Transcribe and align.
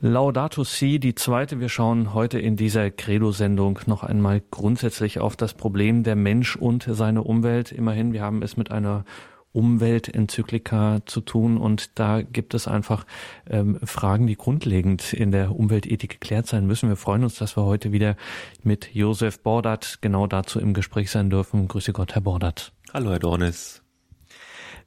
Laudato 0.00 0.62
Si, 0.62 1.00
die 1.00 1.16
zweite. 1.16 1.58
Wir 1.58 1.68
schauen 1.68 2.14
heute 2.14 2.38
in 2.38 2.54
dieser 2.54 2.88
Credo-Sendung 2.88 3.80
noch 3.86 4.04
einmal 4.04 4.40
grundsätzlich 4.40 5.18
auf 5.18 5.34
das 5.34 5.54
Problem 5.54 6.04
der 6.04 6.14
Mensch 6.14 6.54
und 6.54 6.86
seine 6.88 7.24
Umwelt. 7.24 7.72
Immerhin, 7.72 8.12
wir 8.12 8.22
haben 8.22 8.42
es 8.42 8.56
mit 8.56 8.70
einer 8.70 9.04
Umweltenzyklika 9.50 11.00
zu 11.04 11.20
tun 11.20 11.56
und 11.56 11.98
da 11.98 12.22
gibt 12.22 12.54
es 12.54 12.68
einfach 12.68 13.06
ähm, 13.50 13.80
Fragen, 13.82 14.28
die 14.28 14.36
grundlegend 14.36 15.12
in 15.12 15.32
der 15.32 15.56
Umweltethik 15.56 16.10
geklärt 16.20 16.46
sein 16.46 16.64
müssen. 16.64 16.88
Wir 16.88 16.96
freuen 16.96 17.24
uns, 17.24 17.34
dass 17.34 17.56
wir 17.56 17.64
heute 17.64 17.90
wieder 17.90 18.14
mit 18.62 18.94
Josef 18.94 19.42
Bordert 19.42 19.98
genau 20.00 20.28
dazu 20.28 20.60
im 20.60 20.74
Gespräch 20.74 21.10
sein 21.10 21.28
dürfen. 21.28 21.66
Grüße 21.66 21.92
Gott, 21.92 22.14
Herr 22.14 22.22
Bordert. 22.22 22.72
Hallo, 22.94 23.10
Herr 23.10 23.18
Dornes. 23.18 23.82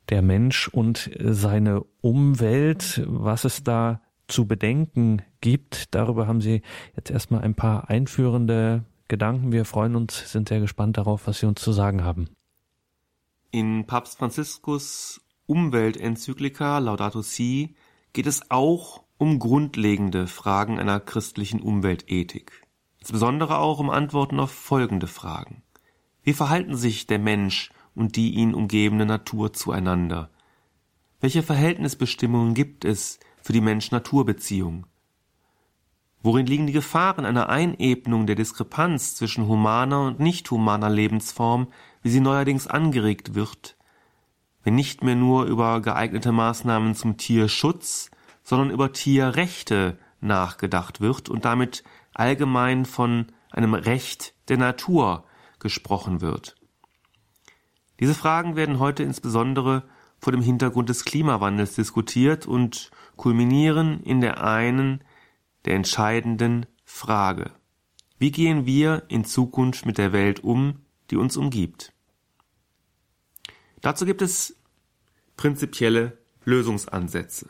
Der 0.08 0.22
Mensch 0.22 0.70
und 0.70 1.10
seine 1.20 1.84
Umwelt, 2.00 3.04
was 3.06 3.44
es 3.44 3.62
da 3.66 4.00
zu 4.32 4.48
bedenken 4.48 5.22
gibt. 5.42 5.94
Darüber 5.94 6.28
haben 6.28 6.42
Sie 6.42 6.62
jetzt 6.96 7.12
erstmal 7.12 7.42
ein 7.42 7.56
paar 7.56 7.90
einführende 7.90 8.86
Gedanken. 9.08 9.52
Wir 9.52 9.66
freuen 9.66 9.96
uns, 9.96 10.32
sind 10.32 10.50
sehr 10.50 10.60
gespannt 10.60 10.98
darauf, 10.98 11.28
was 11.28 11.40
Sie 11.40 11.46
uns 11.46 11.62
zu 11.62 11.72
sagen 11.72 12.04
haben. 12.04 12.30
In 13.52 13.86
Papst 13.86 14.18
Franziskus 14.18 15.22
Umweltenzyklika 15.46 16.78
Laudato 16.78 17.22
Si 17.22 17.76
geht 18.14 18.28
es 18.28 18.50
auch 18.50 19.04
um 19.18 19.38
grundlegende 19.38 20.28
Fragen 20.28 20.80
einer 20.80 21.00
christlichen 21.00 21.62
Umweltethik. 21.62 22.64
Insbesondere 23.00 23.58
auch 23.58 23.80
um 23.80 23.90
Antworten 23.90 24.40
auf 24.40 24.52
folgende 24.52 25.08
Fragen. 25.08 25.64
Wie 26.24 26.34
verhalten 26.34 26.76
sich 26.76 27.08
der 27.08 27.20
Mensch 27.20 27.72
und 27.96 28.16
die 28.16 28.32
ihn 28.32 28.54
umgebende 28.54 29.06
Natur 29.06 29.54
zueinander? 29.54 30.30
Welche 31.20 31.44
Verhältnisbestimmungen 31.44 32.54
gibt 32.54 32.86
es 32.86 33.20
für 33.52 33.56
die 33.56 33.60
Mensch-Natur-Beziehung? 33.60 34.86
Worin 36.24 36.46
liegen 36.46 36.68
die 36.68 36.72
Gefahren 36.72 37.26
einer 37.26 37.50
Einebnung 37.50 38.26
der 38.26 38.38
Diskrepanz 38.38 39.16
zwischen 39.16 39.46
humaner 39.46 40.04
und 40.04 40.22
nicht 40.22 40.50
humaner 40.50 40.90
Lebensform, 40.90 41.68
wie 42.02 42.12
sie 42.12 42.22
neuerdings 42.22 42.68
angeregt 42.68 43.36
wird, 43.36 43.76
wenn 44.64 44.76
nicht 44.76 45.04
mehr 45.04 45.16
nur 45.16 45.44
über 45.48 45.82
geeignete 45.82 46.32
Maßnahmen 46.32 46.96
zum 46.96 47.18
Tierschutz, 47.18 48.10
sondern 48.42 48.70
über 48.70 48.94
Tierrechte 48.94 49.98
nachgedacht 50.22 51.02
wird 51.02 51.28
und 51.28 51.44
damit 51.44 51.84
allgemein 52.14 52.86
von 52.86 53.34
einem 53.50 53.74
Recht 53.74 54.34
der 54.48 54.60
Natur 54.60 55.26
gesprochen 55.60 56.22
wird. 56.22 56.56
Diese 58.00 58.16
Fragen 58.16 58.56
werden 58.56 58.80
heute 58.80 59.04
insbesondere 59.04 59.84
vor 60.22 60.32
dem 60.32 60.42
Hintergrund 60.44 60.88
des 60.90 61.04
Klimawandels 61.04 61.74
diskutiert 61.76 62.46
und 62.46 62.92
kulminieren 63.18 64.02
in 64.04 64.22
der 64.22 64.44
einen, 64.44 65.04
der 65.66 65.76
entscheidenden 65.76 66.68
Frage. 66.86 67.52
Wie 68.20 68.32
gehen 68.32 68.68
wir 68.68 69.04
in 69.08 69.26
Zukunft 69.26 69.88
mit 69.88 69.98
der 69.98 70.14
Welt 70.14 70.44
um, 70.44 70.86
die 71.10 71.18
uns 71.18 71.38
umgibt? 71.38 71.92
Dazu 73.82 74.06
gibt 74.06 74.22
es 74.22 74.56
prinzipielle 75.38 76.20
Lösungsansätze. 76.46 77.50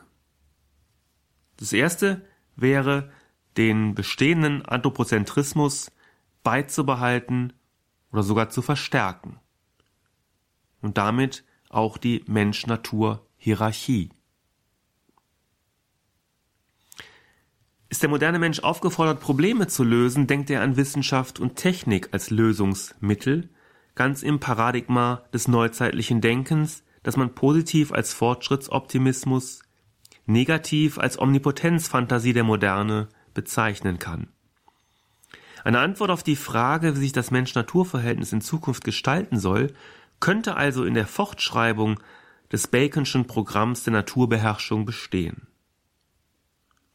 Das 1.58 1.74
erste 1.74 2.24
wäre, 2.56 3.12
den 3.58 3.94
bestehenden 3.94 4.64
Anthropozentrismus 4.64 5.90
beizubehalten 6.42 7.52
oder 8.12 8.22
sogar 8.22 8.48
zu 8.48 8.62
verstärken 8.62 9.38
und 10.80 10.96
damit 10.96 11.44
auch 11.72 11.98
die 11.98 12.22
Mensch-Natur-Hierarchie. 12.26 14.10
Ist 17.88 18.02
der 18.02 18.10
moderne 18.10 18.38
Mensch 18.38 18.60
aufgefordert, 18.60 19.20
Probleme 19.20 19.66
zu 19.66 19.84
lösen, 19.84 20.26
denkt 20.26 20.48
er 20.48 20.62
an 20.62 20.76
Wissenschaft 20.76 21.40
und 21.40 21.56
Technik 21.56 22.08
als 22.12 22.30
Lösungsmittel, 22.30 23.50
ganz 23.94 24.22
im 24.22 24.40
Paradigma 24.40 25.24
des 25.34 25.48
neuzeitlichen 25.48 26.20
Denkens, 26.22 26.84
das 27.02 27.16
man 27.16 27.34
positiv 27.34 27.92
als 27.92 28.14
Fortschrittsoptimismus, 28.14 29.62
negativ 30.24 30.98
als 30.98 31.18
Omnipotenzfantasie 31.18 32.32
der 32.32 32.44
Moderne 32.44 33.08
bezeichnen 33.34 33.98
kann. 33.98 34.28
Eine 35.64 35.80
Antwort 35.80 36.10
auf 36.10 36.22
die 36.22 36.36
Frage, 36.36 36.96
wie 36.96 37.00
sich 37.00 37.12
das 37.12 37.30
Mensch-Natur-Verhältnis 37.30 38.32
in 38.32 38.40
Zukunft 38.40 38.84
gestalten 38.84 39.38
soll, 39.38 39.74
könnte 40.22 40.56
also 40.56 40.84
in 40.84 40.94
der 40.94 41.08
Fortschreibung 41.08 41.98
des 42.52 42.68
Baconschen 42.68 43.26
Programms 43.26 43.82
der 43.82 43.92
Naturbeherrschung 43.92 44.86
bestehen. 44.86 45.48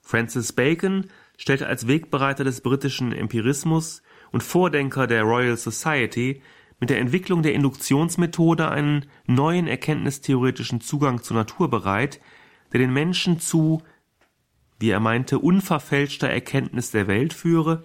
Francis 0.02 0.54
Bacon 0.54 1.08
stellte 1.38 1.68
als 1.68 1.88
Wegbereiter 1.88 2.46
des 2.46 2.62
britischen 2.62 3.12
Empirismus 3.12 4.02
und 4.32 4.44
Vordenker 4.44 5.08
der 5.08 5.24
Royal 5.24 5.58
Society 5.58 6.42
mit 6.80 6.90
der 6.90 7.00
Entwicklung 7.00 7.44
der 7.44 7.54
Induktionsmethode 7.54 8.72
einen 8.72 9.08
neuen 9.26 9.68
erkenntnistheoretischen 9.68 10.80
Zugang 10.80 11.22
zur 11.22 11.36
Natur 11.36 11.70
bereit, 11.70 12.22
der 12.72 12.80
den 12.80 12.94
Menschen 12.94 13.42
zu, 13.42 13.84
wie 14.80 14.92
er 14.92 15.02
meinte, 15.02 15.40
unverfälschter 15.40 16.30
Erkenntnis 16.30 16.92
der 16.92 17.08
Welt 17.08 17.34
führe, 17.34 17.84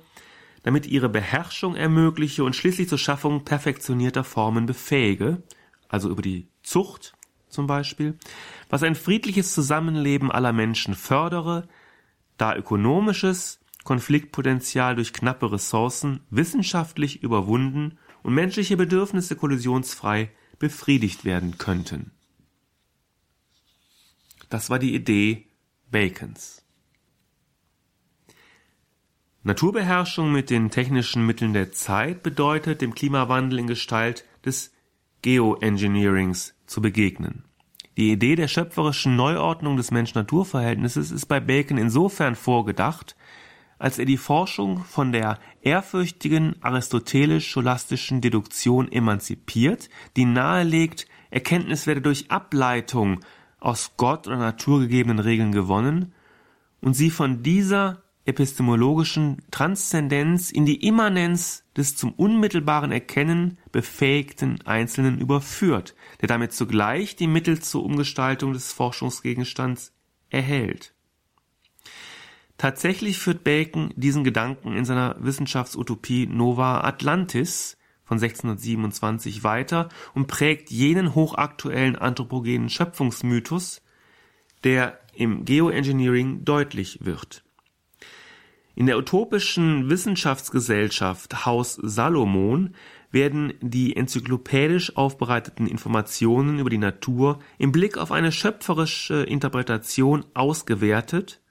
damit 0.62 0.86
ihre 0.86 1.08
Beherrschung 1.08 1.74
ermögliche 1.74 2.44
und 2.44 2.56
schließlich 2.56 2.88
zur 2.88 2.98
Schaffung 2.98 3.44
perfektionierter 3.44 4.24
Formen 4.24 4.66
befähige, 4.66 5.42
also 5.88 6.08
über 6.08 6.22
die 6.22 6.48
Zucht 6.62 7.14
zum 7.48 7.66
Beispiel, 7.66 8.16
was 8.70 8.82
ein 8.82 8.94
friedliches 8.94 9.52
Zusammenleben 9.52 10.30
aller 10.30 10.52
Menschen 10.52 10.94
fördere, 10.94 11.68
da 12.38 12.56
ökonomisches 12.56 13.60
Konfliktpotenzial 13.84 14.94
durch 14.94 15.12
knappe 15.12 15.52
Ressourcen 15.52 16.20
wissenschaftlich 16.30 17.22
überwunden 17.22 17.98
und 18.22 18.34
menschliche 18.34 18.76
Bedürfnisse 18.76 19.36
kollisionsfrei 19.36 20.30
befriedigt 20.58 21.24
werden 21.24 21.58
könnten. 21.58 22.12
Das 24.48 24.70
war 24.70 24.78
die 24.78 24.94
Idee 24.94 25.46
Bacons. 25.90 26.61
Naturbeherrschung 29.44 30.30
mit 30.30 30.50
den 30.50 30.70
technischen 30.70 31.26
Mitteln 31.26 31.53
der 31.53 31.72
Zeit 31.72 32.22
bedeutet, 32.22 32.80
dem 32.80 32.94
Klimawandel 32.94 33.58
in 33.58 33.66
Gestalt 33.66 34.25
des 34.44 34.72
Geoengineerings 35.22 36.54
zu 36.66 36.80
begegnen. 36.80 37.44
Die 37.97 38.12
Idee 38.12 38.36
der 38.36 38.47
schöpferischen 38.47 39.16
Neuordnung 39.16 39.76
des 39.76 39.91
Mensch-Natur-Verhältnisses 39.91 41.10
ist 41.10 41.26
bei 41.26 41.41
Bacon 41.41 41.76
insofern 41.76 42.36
vorgedacht, 42.36 43.16
als 43.78 43.98
er 43.98 44.04
die 44.04 44.16
Forschung 44.16 44.84
von 44.84 45.10
der 45.10 45.41
ehrfürchtigen 45.60 46.54
aristotelisch-scholastischen 46.62 48.20
Deduktion 48.20 48.91
emanzipiert, 48.92 49.91
die 50.16 50.25
nahelegt, 50.25 51.08
Erkenntnis 51.31 51.88
werde 51.88 52.00
durch 52.00 52.31
Ableitung 52.31 53.20
aus 53.58 53.94
Gott 53.97 54.28
oder 54.28 54.36
Natur 54.36 54.81
gegebenen 54.81 55.19
Regeln 55.19 55.50
gewonnen 55.50 56.12
und 56.81 56.94
sie 56.94 57.10
von 57.10 57.42
dieser 57.42 58.02
epistemologischen 58.24 59.42
Transzendenz 59.50 60.50
in 60.52 60.64
die 60.64 60.86
Immanenz 60.86 61.64
des 61.76 61.96
zum 61.96 62.12
unmittelbaren 62.12 62.92
Erkennen 62.92 63.58
befähigten 63.72 64.60
Einzelnen 64.64 65.20
überführt, 65.20 65.94
der 66.20 66.28
damit 66.28 66.52
zugleich 66.52 67.16
die 67.16 67.26
Mittel 67.26 67.60
zur 67.60 67.84
Umgestaltung 67.84 68.52
des 68.52 68.72
Forschungsgegenstands 68.72 69.92
erhält. 70.30 70.94
Tatsächlich 72.58 73.18
führt 73.18 73.42
Bacon 73.42 73.92
diesen 73.96 74.22
Gedanken 74.22 74.76
in 74.76 74.84
seiner 74.84 75.16
Wissenschaftsutopie 75.18 76.26
Nova 76.26 76.82
Atlantis 76.82 77.76
von 78.04 78.18
1627 78.18 79.42
weiter 79.42 79.88
und 80.14 80.28
prägt 80.28 80.70
jenen 80.70 81.14
hochaktuellen 81.14 81.96
anthropogenen 81.96 82.68
Schöpfungsmythos, 82.68 83.82
der 84.62 85.00
im 85.14 85.44
Geoengineering 85.44 86.44
deutlich 86.44 86.98
wird. 87.02 87.42
In 88.74 88.86
der 88.86 88.96
utopischen 88.98 89.90
Wissenschaftsgesellschaft 89.90 91.44
Haus 91.44 91.74
Salomon 91.74 92.74
werden 93.10 93.52
die 93.60 93.94
enzyklopädisch 93.94 94.96
aufbereiteten 94.96 95.66
Informationen 95.66 96.58
über 96.58 96.70
die 96.70 96.78
Natur 96.78 97.38
im 97.58 97.70
Blick 97.70 97.98
auf 97.98 98.10
eine 98.10 98.32
schöpferische 98.32 99.22
Interpretation 99.24 100.24
ausgewertet, 100.32 101.42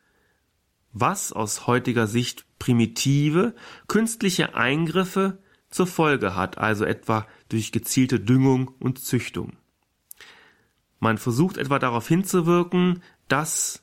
was 0.93 1.31
aus 1.31 1.67
heutiger 1.67 2.07
Sicht 2.07 2.45
primitive, 2.57 3.53
künstliche 3.87 4.55
Eingriffe 4.55 5.37
zur 5.69 5.87
Folge 5.87 6.35
hat, 6.35 6.57
also 6.57 6.85
etwa 6.85 7.27
durch 7.49 7.71
gezielte 7.71 8.19
Düngung 8.19 8.71
und 8.79 8.99
Züchtung. 8.99 9.53
Man 10.99 11.17
versucht 11.17 11.57
etwa 11.57 11.79
darauf 11.79 12.07
hinzuwirken, 12.07 13.01
dass 13.27 13.80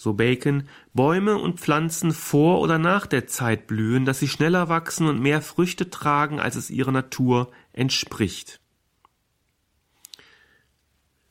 so 0.00 0.14
Bacon, 0.14 0.66
Bäume 0.94 1.36
und 1.36 1.60
Pflanzen 1.60 2.12
vor 2.12 2.60
oder 2.62 2.78
nach 2.78 3.06
der 3.06 3.26
Zeit 3.26 3.66
blühen, 3.66 4.06
dass 4.06 4.18
sie 4.18 4.28
schneller 4.28 4.70
wachsen 4.70 5.06
und 5.06 5.20
mehr 5.20 5.42
Früchte 5.42 5.90
tragen, 5.90 6.40
als 6.40 6.56
es 6.56 6.70
ihrer 6.70 6.90
Natur 6.90 7.52
entspricht. 7.74 8.62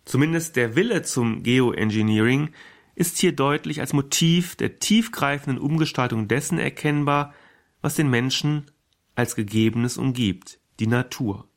Zumindest 0.06 0.56
der 0.56 0.76
Wille 0.76 1.02
zum 1.02 1.42
Geoengineering 1.42 2.52
ist 2.94 3.18
hier 3.18 3.36
deutlich 3.36 3.80
als 3.80 3.94
Motiv 3.94 4.56
der 4.56 4.78
tiefgreifenden 4.78 5.58
Umgestaltung 5.58 6.28
dessen 6.28 6.60
erkennbar, 6.60 7.34
was 7.82 7.96
den 7.96 8.12
Menschen 8.12 8.70
als 9.16 9.36
Gegebenes 9.36 9.98
umgibt, 9.98 10.60
die 10.80 10.86
Natur. 10.86 11.48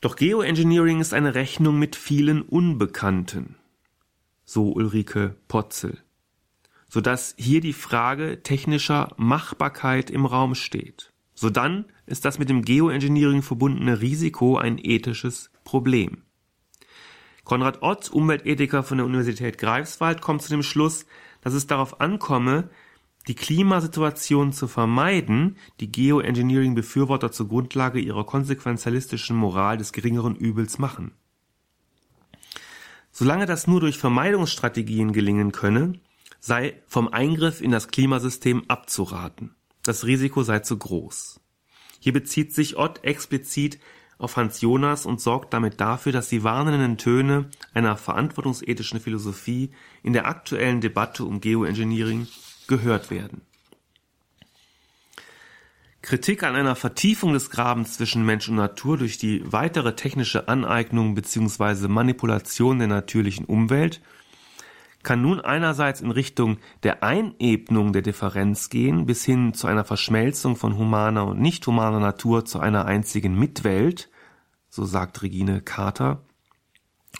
Doch 0.00 0.14
Geoengineering 0.14 1.00
ist 1.00 1.14
eine 1.14 1.34
Rechnung 1.34 1.80
mit 1.80 1.96
vielen 1.96 2.42
Unbekannten, 2.42 3.56
so 4.50 4.72
Ulrike 4.72 5.36
Potzel, 5.46 5.98
so 6.88 7.00
dass 7.00 7.36
hier 7.38 7.60
die 7.60 7.72
Frage 7.72 8.42
technischer 8.42 9.14
Machbarkeit 9.16 10.10
im 10.10 10.26
Raum 10.26 10.56
steht. 10.56 11.12
So 11.34 11.50
dann 11.50 11.84
ist 12.06 12.24
das 12.24 12.40
mit 12.40 12.48
dem 12.48 12.62
Geoengineering 12.62 13.42
verbundene 13.42 14.00
Risiko 14.00 14.56
ein 14.56 14.78
ethisches 14.82 15.52
Problem. 15.62 16.24
Konrad 17.44 17.82
Ott, 17.82 18.10
Umweltethiker 18.10 18.82
von 18.82 18.98
der 18.98 19.06
Universität 19.06 19.56
Greifswald, 19.56 20.20
kommt 20.20 20.42
zu 20.42 20.50
dem 20.50 20.64
Schluss, 20.64 21.06
dass 21.42 21.54
es 21.54 21.68
darauf 21.68 22.00
ankomme, 22.00 22.70
die 23.28 23.36
Klimasituation 23.36 24.52
zu 24.52 24.66
vermeiden, 24.66 25.58
die 25.78 25.92
Geoengineering-Befürworter 25.92 27.30
zur 27.30 27.46
Grundlage 27.46 28.00
ihrer 28.00 28.26
konsequenzialistischen 28.26 29.36
Moral 29.36 29.78
des 29.78 29.92
geringeren 29.92 30.34
Übels 30.34 30.80
machen. 30.80 31.12
Solange 33.20 33.44
das 33.44 33.66
nur 33.66 33.80
durch 33.80 33.98
Vermeidungsstrategien 33.98 35.12
gelingen 35.12 35.52
könne, 35.52 35.92
sei 36.40 36.80
vom 36.86 37.08
Eingriff 37.08 37.60
in 37.60 37.70
das 37.70 37.88
Klimasystem 37.88 38.64
abzuraten. 38.66 39.54
Das 39.82 40.06
Risiko 40.06 40.42
sei 40.42 40.60
zu 40.60 40.78
groß. 40.78 41.38
Hier 41.98 42.14
bezieht 42.14 42.54
sich 42.54 42.78
Ott 42.78 43.04
explizit 43.04 43.78
auf 44.16 44.38
Hans 44.38 44.62
Jonas 44.62 45.04
und 45.04 45.20
sorgt 45.20 45.52
damit 45.52 45.82
dafür, 45.82 46.12
dass 46.12 46.30
die 46.30 46.44
warnenden 46.44 46.96
Töne 46.96 47.50
einer 47.74 47.98
verantwortungsethischen 47.98 49.00
Philosophie 49.00 49.70
in 50.02 50.14
der 50.14 50.26
aktuellen 50.26 50.80
Debatte 50.80 51.26
um 51.26 51.42
Geoengineering 51.42 52.26
gehört 52.68 53.10
werden. 53.10 53.42
Kritik 56.02 56.42
an 56.44 56.56
einer 56.56 56.76
Vertiefung 56.76 57.34
des 57.34 57.50
Grabens 57.50 57.94
zwischen 57.94 58.24
Mensch 58.24 58.48
und 58.48 58.56
Natur 58.56 58.96
durch 58.96 59.18
die 59.18 59.42
weitere 59.44 59.94
technische 59.94 60.48
Aneignung 60.48 61.14
bzw. 61.14 61.88
Manipulation 61.88 62.78
der 62.78 62.88
natürlichen 62.88 63.44
Umwelt 63.44 64.00
kann 65.02 65.20
nun 65.20 65.40
einerseits 65.40 66.00
in 66.00 66.10
Richtung 66.10 66.58
der 66.82 67.02
Einebnung 67.02 67.92
der 67.92 68.02
Differenz 68.02 68.70
gehen, 68.70 69.04
bis 69.06 69.24
hin 69.24 69.52
zu 69.52 69.66
einer 69.66 69.84
Verschmelzung 69.84 70.56
von 70.56 70.76
humaner 70.78 71.26
und 71.26 71.40
nicht 71.40 71.66
humaner 71.66 72.00
Natur 72.00 72.44
zu 72.46 72.60
einer 72.60 72.86
einzigen 72.86 73.38
Mitwelt, 73.38 74.10
so 74.70 74.86
sagt 74.86 75.22
Regine 75.22 75.60
Carter, 75.60 76.22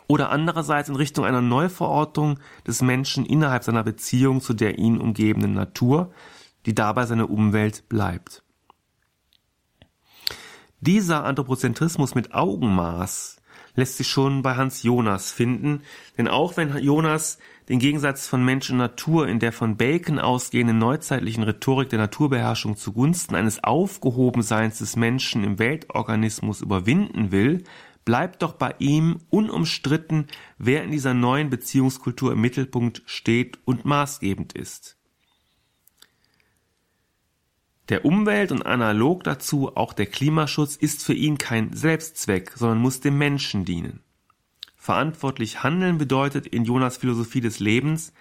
oder 0.06 0.30
andererseits 0.30 0.88
in 0.88 0.96
Richtung 0.96 1.24
einer 1.24 1.42
Neuverortung 1.42 2.38
des 2.66 2.80
Menschen 2.80 3.26
innerhalb 3.26 3.64
seiner 3.64 3.84
Beziehung 3.84 4.40
zu 4.40 4.54
der 4.54 4.78
ihn 4.78 4.98
umgebenden 4.98 5.52
Natur, 5.52 6.12
die 6.66 6.74
dabei 6.74 7.06
seine 7.06 7.26
Umwelt 7.26 7.88
bleibt. 7.88 8.42
Dieser 10.82 11.24
Anthropozentrismus 11.24 12.14
mit 12.14 12.32
Augenmaß 12.32 13.36
lässt 13.74 13.98
sich 13.98 14.08
schon 14.08 14.40
bei 14.40 14.56
Hans 14.56 14.82
Jonas 14.82 15.30
finden, 15.30 15.82
denn 16.16 16.26
auch 16.26 16.56
wenn 16.56 16.74
Jonas 16.78 17.38
den 17.68 17.78
Gegensatz 17.78 18.26
von 18.26 18.42
Mensch 18.42 18.70
und 18.70 18.78
Natur 18.78 19.28
in 19.28 19.40
der 19.40 19.52
von 19.52 19.76
Bacon 19.76 20.18
ausgehenden 20.18 20.78
neuzeitlichen 20.78 21.42
Rhetorik 21.42 21.90
der 21.90 21.98
Naturbeherrschung 21.98 22.78
zugunsten 22.78 23.34
eines 23.34 23.62
Aufgehobenseins 23.62 24.78
des 24.78 24.96
Menschen 24.96 25.44
im 25.44 25.58
Weltorganismus 25.58 26.62
überwinden 26.62 27.30
will, 27.30 27.62
bleibt 28.06 28.40
doch 28.40 28.54
bei 28.54 28.74
ihm 28.78 29.18
unumstritten, 29.28 30.28
wer 30.56 30.82
in 30.82 30.92
dieser 30.92 31.12
neuen 31.12 31.50
Beziehungskultur 31.50 32.32
im 32.32 32.40
Mittelpunkt 32.40 33.02
steht 33.04 33.58
und 33.66 33.84
maßgebend 33.84 34.54
ist. 34.54 34.99
Der 37.90 38.04
Umwelt 38.04 38.52
und 38.52 38.64
analog 38.64 39.24
dazu 39.24 39.76
auch 39.76 39.92
der 39.92 40.06
Klimaschutz 40.06 40.76
ist 40.76 41.04
für 41.04 41.12
ihn 41.12 41.38
kein 41.38 41.72
Selbstzweck, 41.72 42.52
sondern 42.54 42.78
muss 42.78 43.00
dem 43.00 43.18
Menschen 43.18 43.64
dienen. 43.64 43.98
Verantwortlich 44.76 45.64
handeln 45.64 45.98
bedeutet 45.98 46.46
in 46.46 46.64
Jonas 46.64 46.98
Philosophie 46.98 47.40
des 47.40 47.58
Lebens, 47.58 48.12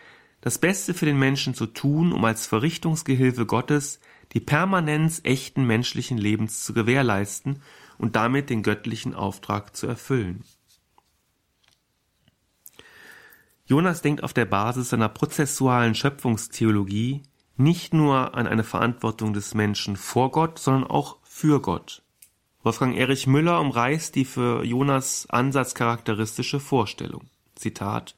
das 0.41 0.57
Beste 0.57 0.95
für 0.95 1.05
den 1.05 1.19
Menschen 1.19 1.53
zu 1.53 1.67
tun, 1.67 2.13
um 2.13 2.25
als 2.25 2.47
Verrichtungsgehilfe 2.47 3.45
Gottes 3.45 3.99
die 4.33 4.39
Permanenz 4.39 5.21
echten 5.23 5.65
menschlichen 5.65 6.17
Lebens 6.17 6.63
zu 6.63 6.73
gewährleisten 6.73 7.61
und 7.99 8.15
damit 8.15 8.49
den 8.49 8.63
göttlichen 8.63 9.13
Auftrag 9.13 9.75
zu 9.75 9.85
erfüllen. 9.85 10.43
Jonas 13.67 14.01
denkt 14.01 14.23
auf 14.23 14.33
der 14.33 14.45
Basis 14.45 14.89
seiner 14.89 15.09
prozessualen 15.09 15.93
Schöpfungstheologie 15.93 17.21
nicht 17.59 17.93
nur 17.93 18.35
an 18.35 18.47
eine 18.47 18.63
Verantwortung 18.63 19.33
des 19.33 19.53
Menschen 19.53 19.97
vor 19.97 20.31
Gott, 20.31 20.59
sondern 20.59 20.89
auch 20.89 21.17
für 21.23 21.61
Gott. 21.61 22.01
Wolfgang 22.63 22.95
Erich 22.95 23.27
Müller 23.27 23.59
umreißt 23.59 24.15
die 24.15 24.25
für 24.25 24.63
Jonas 24.63 25.27
Ansatz 25.29 25.73
charakteristische 25.75 26.59
Vorstellung. 26.59 27.29
Zitat 27.55 28.15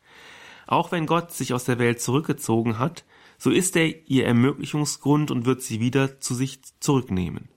Auch 0.68 0.92
wenn 0.92 1.06
Gott 1.06 1.32
sich 1.32 1.54
aus 1.54 1.66
der 1.66 1.80
Welt 1.80 2.02
zurückgezogen 2.02 2.80
hat, 2.80 3.04
so 3.38 3.50
ist 3.50 3.76
er 3.76 4.08
ihr 4.08 4.26
Ermöglichungsgrund 4.26 5.32
und 5.32 5.46
wird 5.46 5.64
sie 5.64 5.80
wieder 5.80 6.20
zu 6.20 6.36
sich 6.36 6.62
zurücknehmen. 6.80 7.50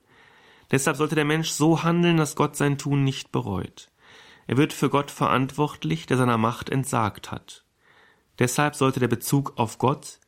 Deshalb 0.71 0.97
sollte 0.97 1.15
der 1.15 1.25
Mensch 1.25 1.49
so 1.49 1.83
handeln, 1.83 2.17
dass 2.17 2.35
Gott 2.35 2.55
sein 2.55 2.79
Tun 2.79 3.03
nicht 3.03 3.31
bereut. 3.31 3.91
Er 4.47 4.57
wird 4.57 4.73
für 4.73 4.89
Gott 4.89 5.11
verantwortlich, 5.11 6.07
der 6.07 6.17
seiner 6.17 6.37
Macht 6.39 6.69
entsagt 6.69 7.31
hat. 7.31 7.63
Deshalb 8.39 8.75
sollte 8.75 8.99
der 8.99 9.07
Bezug 9.07 9.53
auf 9.57 9.77
Gott, 9.77 10.19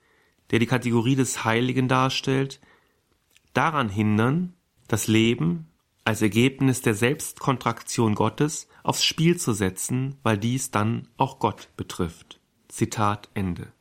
der 0.51 0.59
die 0.59 0.65
Kategorie 0.65 1.15
des 1.15 1.44
Heiligen 1.44 1.88
darstellt, 1.88 2.59
daran 3.53 3.89
hindern, 3.89 4.53
das 4.88 5.07
Leben 5.07 5.67
als 6.05 6.21
Ergebnis 6.21 6.81
der 6.81 6.94
Selbstkontraktion 6.94 8.15
Gottes 8.15 8.69
aufs 8.83 9.03
Spiel 9.03 9.38
zu 9.38 9.51
setzen, 9.51 10.17
weil 10.23 10.38
dies 10.38 10.71
dann 10.71 11.09
auch 11.17 11.39
Gott 11.39 11.69
betrifft. 11.75 12.39
Zitat 12.69 13.29
Ende. 13.33 13.73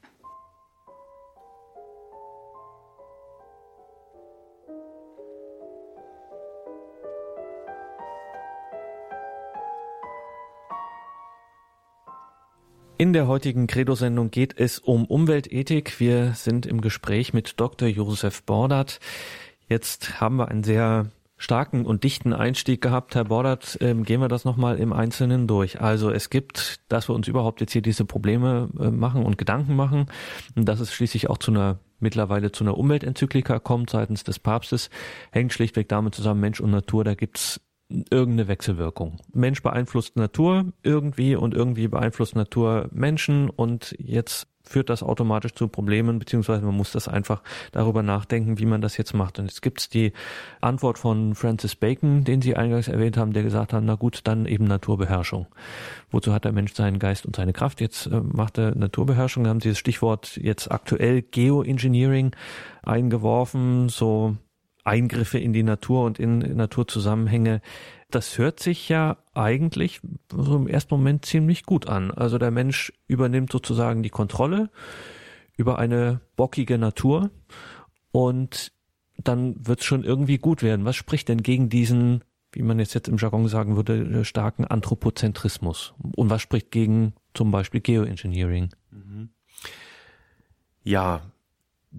In 12.99 13.13
der 13.13 13.27
heutigen 13.27 13.67
Credo-Sendung 13.67 14.31
geht 14.31 14.59
es 14.59 14.79
um 14.79 15.05
Umweltethik. 15.05 16.01
Wir 16.01 16.33
sind 16.33 16.65
im 16.65 16.81
Gespräch 16.81 17.35
mit 17.35 17.61
Dr. 17.61 17.89
Josef 17.89 18.43
Bordert. 18.43 19.01
Jetzt 19.69 20.19
haben 20.19 20.37
wir 20.37 20.49
einen 20.49 20.65
sehr 20.65 21.11
starken 21.37 21.85
und 21.85 22.05
dichten 22.05 22.33
Einstieg 22.33 22.81
gehabt. 22.81 23.15
Herr 23.15 23.25
Bordert, 23.25 23.77
ähm, 23.83 24.05
gehen 24.05 24.23
wir 24.23 24.29
das 24.29 24.47
nochmal 24.47 24.79
im 24.79 24.95
Einzelnen 24.95 25.47
durch. 25.47 25.79
Also 25.79 26.11
es 26.11 26.31
gibt, 26.31 26.81
dass 26.89 27.11
wir 27.11 27.15
uns 27.15 27.29
überhaupt 27.29 27.61
jetzt 27.61 27.73
hier 27.73 27.83
diese 27.83 28.07
Probleme 28.07 28.71
äh, 28.81 28.91
machen 28.91 29.27
und 29.27 29.37
Gedanken 29.37 29.77
machen 29.77 30.07
und 30.55 30.67
dass 30.67 30.81
es 30.81 30.91
schließlich 30.95 31.29
auch 31.29 31.37
zu 31.37 31.51
einer 31.51 31.79
mittlerweile 31.99 32.51
zu 32.51 32.65
einer 32.65 32.79
Umweltenzyklika 32.79 33.59
kommt 33.59 33.91
seitens 33.91 34.25
des 34.25 34.39
Papstes, 34.39 34.89
hängt 35.33 35.53
schlichtweg 35.53 35.89
damit 35.89 36.15
zusammen, 36.15 36.41
Mensch 36.41 36.61
und 36.61 36.71
Natur, 36.71 37.05
da 37.05 37.15
gibt's 37.15 37.61
irgendeine 37.89 38.49
Wechselwirkung. 38.49 39.21
Mensch 39.33 39.63
beeinflusst 39.63 40.17
Natur 40.17 40.73
irgendwie 40.83 41.37
und 41.37 41.55
irgendwie 41.55 41.89
beeinflusst 41.89 42.35
Natur 42.35 42.89
Menschen 42.93 43.49
und 43.51 43.95
jetzt 43.99 44.49
führt 44.69 44.91
das 44.91 45.03
automatisch 45.03 45.55
zu 45.55 45.69
Problemen, 45.69 46.19
beziehungsweise 46.19 46.65
man 46.65 46.77
muss 46.77 46.91
das 46.91 47.07
einfach 47.09 47.43
darüber 47.73 48.03
nachdenken, 48.03 48.59
wie 48.59 48.67
man 48.67 48.81
das 48.81 48.97
jetzt 48.97 49.15
macht. 49.15 49.39
Und 49.39 49.47
jetzt 49.47 49.63
gibt's 49.63 49.89
die 49.89 50.13
Antwort 50.61 50.99
von 50.99 51.35
Francis 51.35 51.77
Bacon, 51.77 52.25
den 52.25 52.43
Sie 52.43 52.57
eingangs 52.57 52.89
erwähnt 52.89 53.17
haben, 53.17 53.33
der 53.33 53.45
gesagt 53.45 53.73
hat, 53.73 53.85
na 53.85 53.95
gut, 53.95 54.23
dann 54.25 54.47
eben 54.47 54.65
Naturbeherrschung. 54.65 55.47
Wozu 56.11 56.33
hat 56.33 56.45
der 56.45 56.53
Mensch 56.53 56.75
seinen 56.75 56.99
Geist 56.99 57.27
und 57.27 57.37
seine 57.37 57.53
Kraft? 57.53 57.81
Jetzt 57.81 58.07
äh, 58.07 58.21
macht 58.21 58.59
er 58.59 58.75
Naturbeherrschung. 58.75 59.45
Da 59.45 59.51
haben 59.51 59.61
Sie 59.61 59.69
das 59.69 59.79
Stichwort 59.79 60.37
jetzt 60.37 60.71
aktuell 60.71 61.23
Geoengineering 61.23 62.35
eingeworfen, 62.83 63.89
so 63.89 64.37
Eingriffe 64.87 65.39
in 65.39 65.53
die 65.53 65.63
Natur 65.63 66.05
und 66.05 66.19
in 66.19 66.39
Naturzusammenhänge. 66.57 67.61
Das 68.11 68.39
hört 68.39 68.61
sich 68.61 68.89
ja 68.89 69.17
eigentlich 69.35 70.01
so 70.31 70.57
im 70.57 70.69
ersten 70.69 70.95
Moment 70.95 71.25
ziemlich 71.25 71.65
gut 71.65 71.89
an. 71.89 72.11
Also 72.11 72.39
der 72.39 72.51
Mensch 72.51 72.93
übernimmt 73.09 73.51
sozusagen 73.51 74.03
die 74.03 74.11
Kontrolle 74.11 74.71
über 75.57 75.79
eine 75.79 76.21
bockige 76.37 76.79
Natur 76.79 77.31
und 78.13 78.73
dann 79.19 79.67
wird 79.67 79.81
es 79.81 79.87
schon 79.87 80.05
irgendwie 80.05 80.39
gut 80.39 80.63
werden. 80.63 80.85
Was 80.85 80.97
spricht 80.97 81.29
denn 81.29 81.43
gegen 81.43 81.69
diesen, 81.69 82.23
wie 82.53 82.63
man 82.63 82.79
jetzt, 82.79 82.95
jetzt 82.95 83.09
im 83.09 83.17
Jargon 83.17 83.49
sagen 83.49 83.77
würde, 83.77 84.25
starken 84.25 84.65
Anthropozentrismus? 84.65 85.95
Und 86.15 86.31
was 86.31 86.43
spricht 86.43 86.71
gegen 86.71 87.15
zum 87.35 87.51
Beispiel 87.51 87.81
Geoengineering? 87.81 88.71
Mhm. 88.91 89.31
Ja, 90.85 91.23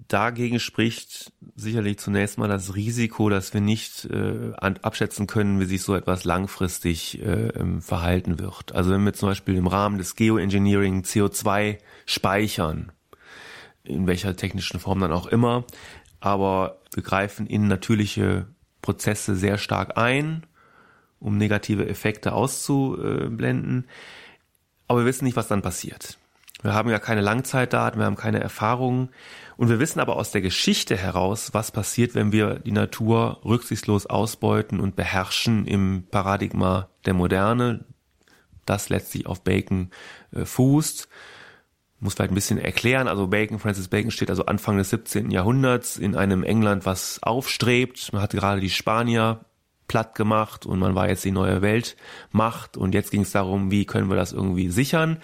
dagegen 0.06 0.60
spricht 0.60 1.32
sicherlich 1.56 1.98
zunächst 1.98 2.38
mal 2.38 2.48
das 2.48 2.74
Risiko, 2.74 3.28
dass 3.28 3.52
wir 3.54 3.60
nicht 3.60 4.04
äh, 4.04 4.52
abschätzen 4.60 5.26
können, 5.26 5.60
wie 5.60 5.64
sich 5.64 5.82
so 5.82 5.94
etwas 5.94 6.24
langfristig 6.24 7.20
äh, 7.20 7.48
ähm, 7.48 7.82
verhalten 7.82 8.38
wird. 8.38 8.72
Also 8.72 8.90
wenn 8.90 9.04
wir 9.04 9.12
zum 9.12 9.30
Beispiel 9.30 9.56
im 9.56 9.66
Rahmen 9.66 9.98
des 9.98 10.14
Geoengineering 10.14 11.02
CO2 11.02 11.78
speichern, 12.06 12.92
in 13.82 14.06
welcher 14.06 14.36
technischen 14.36 14.78
Form 14.78 15.00
dann 15.00 15.12
auch 15.12 15.26
immer, 15.26 15.64
aber 16.20 16.78
wir 16.94 17.02
greifen 17.02 17.46
in 17.46 17.66
natürliche 17.66 18.46
Prozesse 18.82 19.34
sehr 19.34 19.58
stark 19.58 19.96
ein, 19.96 20.44
um 21.20 21.36
negative 21.36 21.88
Effekte 21.88 22.32
auszublenden, 22.32 23.88
aber 24.86 25.00
wir 25.00 25.06
wissen 25.06 25.24
nicht, 25.24 25.36
was 25.36 25.48
dann 25.48 25.62
passiert. 25.62 26.18
Wir 26.62 26.74
haben 26.74 26.90
ja 26.90 26.98
keine 26.98 27.20
Langzeitdaten, 27.20 28.00
wir 28.00 28.06
haben 28.06 28.16
keine 28.16 28.40
Erfahrungen 28.40 29.10
und 29.56 29.68
wir 29.68 29.78
wissen 29.78 30.00
aber 30.00 30.16
aus 30.16 30.32
der 30.32 30.40
Geschichte 30.40 30.96
heraus, 30.96 31.50
was 31.52 31.70
passiert, 31.70 32.14
wenn 32.14 32.32
wir 32.32 32.58
die 32.60 32.72
Natur 32.72 33.40
rücksichtslos 33.44 34.06
ausbeuten 34.06 34.80
und 34.80 34.96
beherrschen 34.96 35.66
im 35.66 36.04
Paradigma 36.10 36.88
der 37.06 37.14
Moderne, 37.14 37.84
das 38.66 38.88
letztlich 38.88 39.26
auf 39.26 39.42
Bacon 39.42 39.90
äh, 40.32 40.44
fußt. 40.44 41.08
Muss 42.00 42.14
vielleicht 42.14 42.30
ein 42.30 42.36
bisschen 42.36 42.58
erklären. 42.58 43.08
Also 43.08 43.26
Bacon, 43.26 43.58
Francis 43.58 43.88
Bacon 43.88 44.12
steht 44.12 44.30
also 44.30 44.46
Anfang 44.46 44.76
des 44.78 44.90
17. 44.90 45.32
Jahrhunderts 45.32 45.96
in 45.96 46.14
einem 46.14 46.44
England, 46.44 46.86
was 46.86 47.20
aufstrebt. 47.22 48.12
Man 48.12 48.22
hat 48.22 48.30
gerade 48.30 48.60
die 48.60 48.70
Spanier 48.70 49.44
platt 49.88 50.14
gemacht 50.14 50.66
und 50.66 50.78
man 50.78 50.94
war 50.94 51.08
jetzt 51.08 51.24
die 51.24 51.32
neue 51.32 51.62
Weltmacht 51.62 52.76
und 52.76 52.94
jetzt 52.94 53.10
ging 53.10 53.22
es 53.22 53.32
darum, 53.32 53.70
wie 53.70 53.86
können 53.86 54.10
wir 54.10 54.16
das 54.16 54.32
irgendwie 54.32 54.68
sichern. 54.68 55.18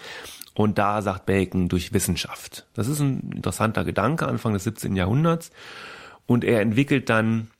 Und 0.55 0.77
da 0.77 1.01
sagt 1.01 1.25
Bacon 1.25 1.67
durch 1.67 1.91
Wissenschaft. 1.93 2.65
Das 2.73 2.87
ist 2.87 3.01
ein 3.01 3.31
interessanter 3.35 3.83
Gedanke 3.83 4.25
Anfang 4.27 4.53
des 4.53 4.63
17. 4.63 4.95
Jahrhunderts. 4.95 5.51
Und 6.25 6.45
er 6.45 6.61
entwickelt 6.61 7.09
dann 7.09 7.51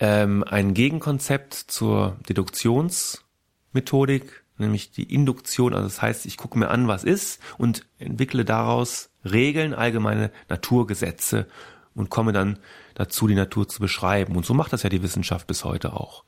ähm, 0.00 0.42
ein 0.44 0.74
Gegenkonzept 0.74 1.54
zur 1.54 2.16
Deduktionsmethodik, 2.28 4.42
nämlich 4.56 4.90
die 4.92 5.14
Induktion. 5.14 5.74
Also 5.74 5.86
das 5.86 6.02
heißt, 6.02 6.26
ich 6.26 6.38
gucke 6.38 6.58
mir 6.58 6.70
an, 6.70 6.88
was 6.88 7.04
ist 7.04 7.40
und 7.58 7.86
entwickle 7.98 8.44
daraus 8.44 9.10
Regeln, 9.24 9.74
allgemeine 9.74 10.30
Naturgesetze 10.48 11.46
und 11.94 12.10
komme 12.10 12.32
dann 12.32 12.58
dazu, 12.94 13.26
die 13.26 13.34
Natur 13.34 13.68
zu 13.68 13.80
beschreiben. 13.80 14.36
Und 14.36 14.46
so 14.46 14.54
macht 14.54 14.72
das 14.72 14.82
ja 14.82 14.90
die 14.90 15.02
Wissenschaft 15.02 15.46
bis 15.46 15.64
heute 15.64 15.92
auch. 15.92 16.24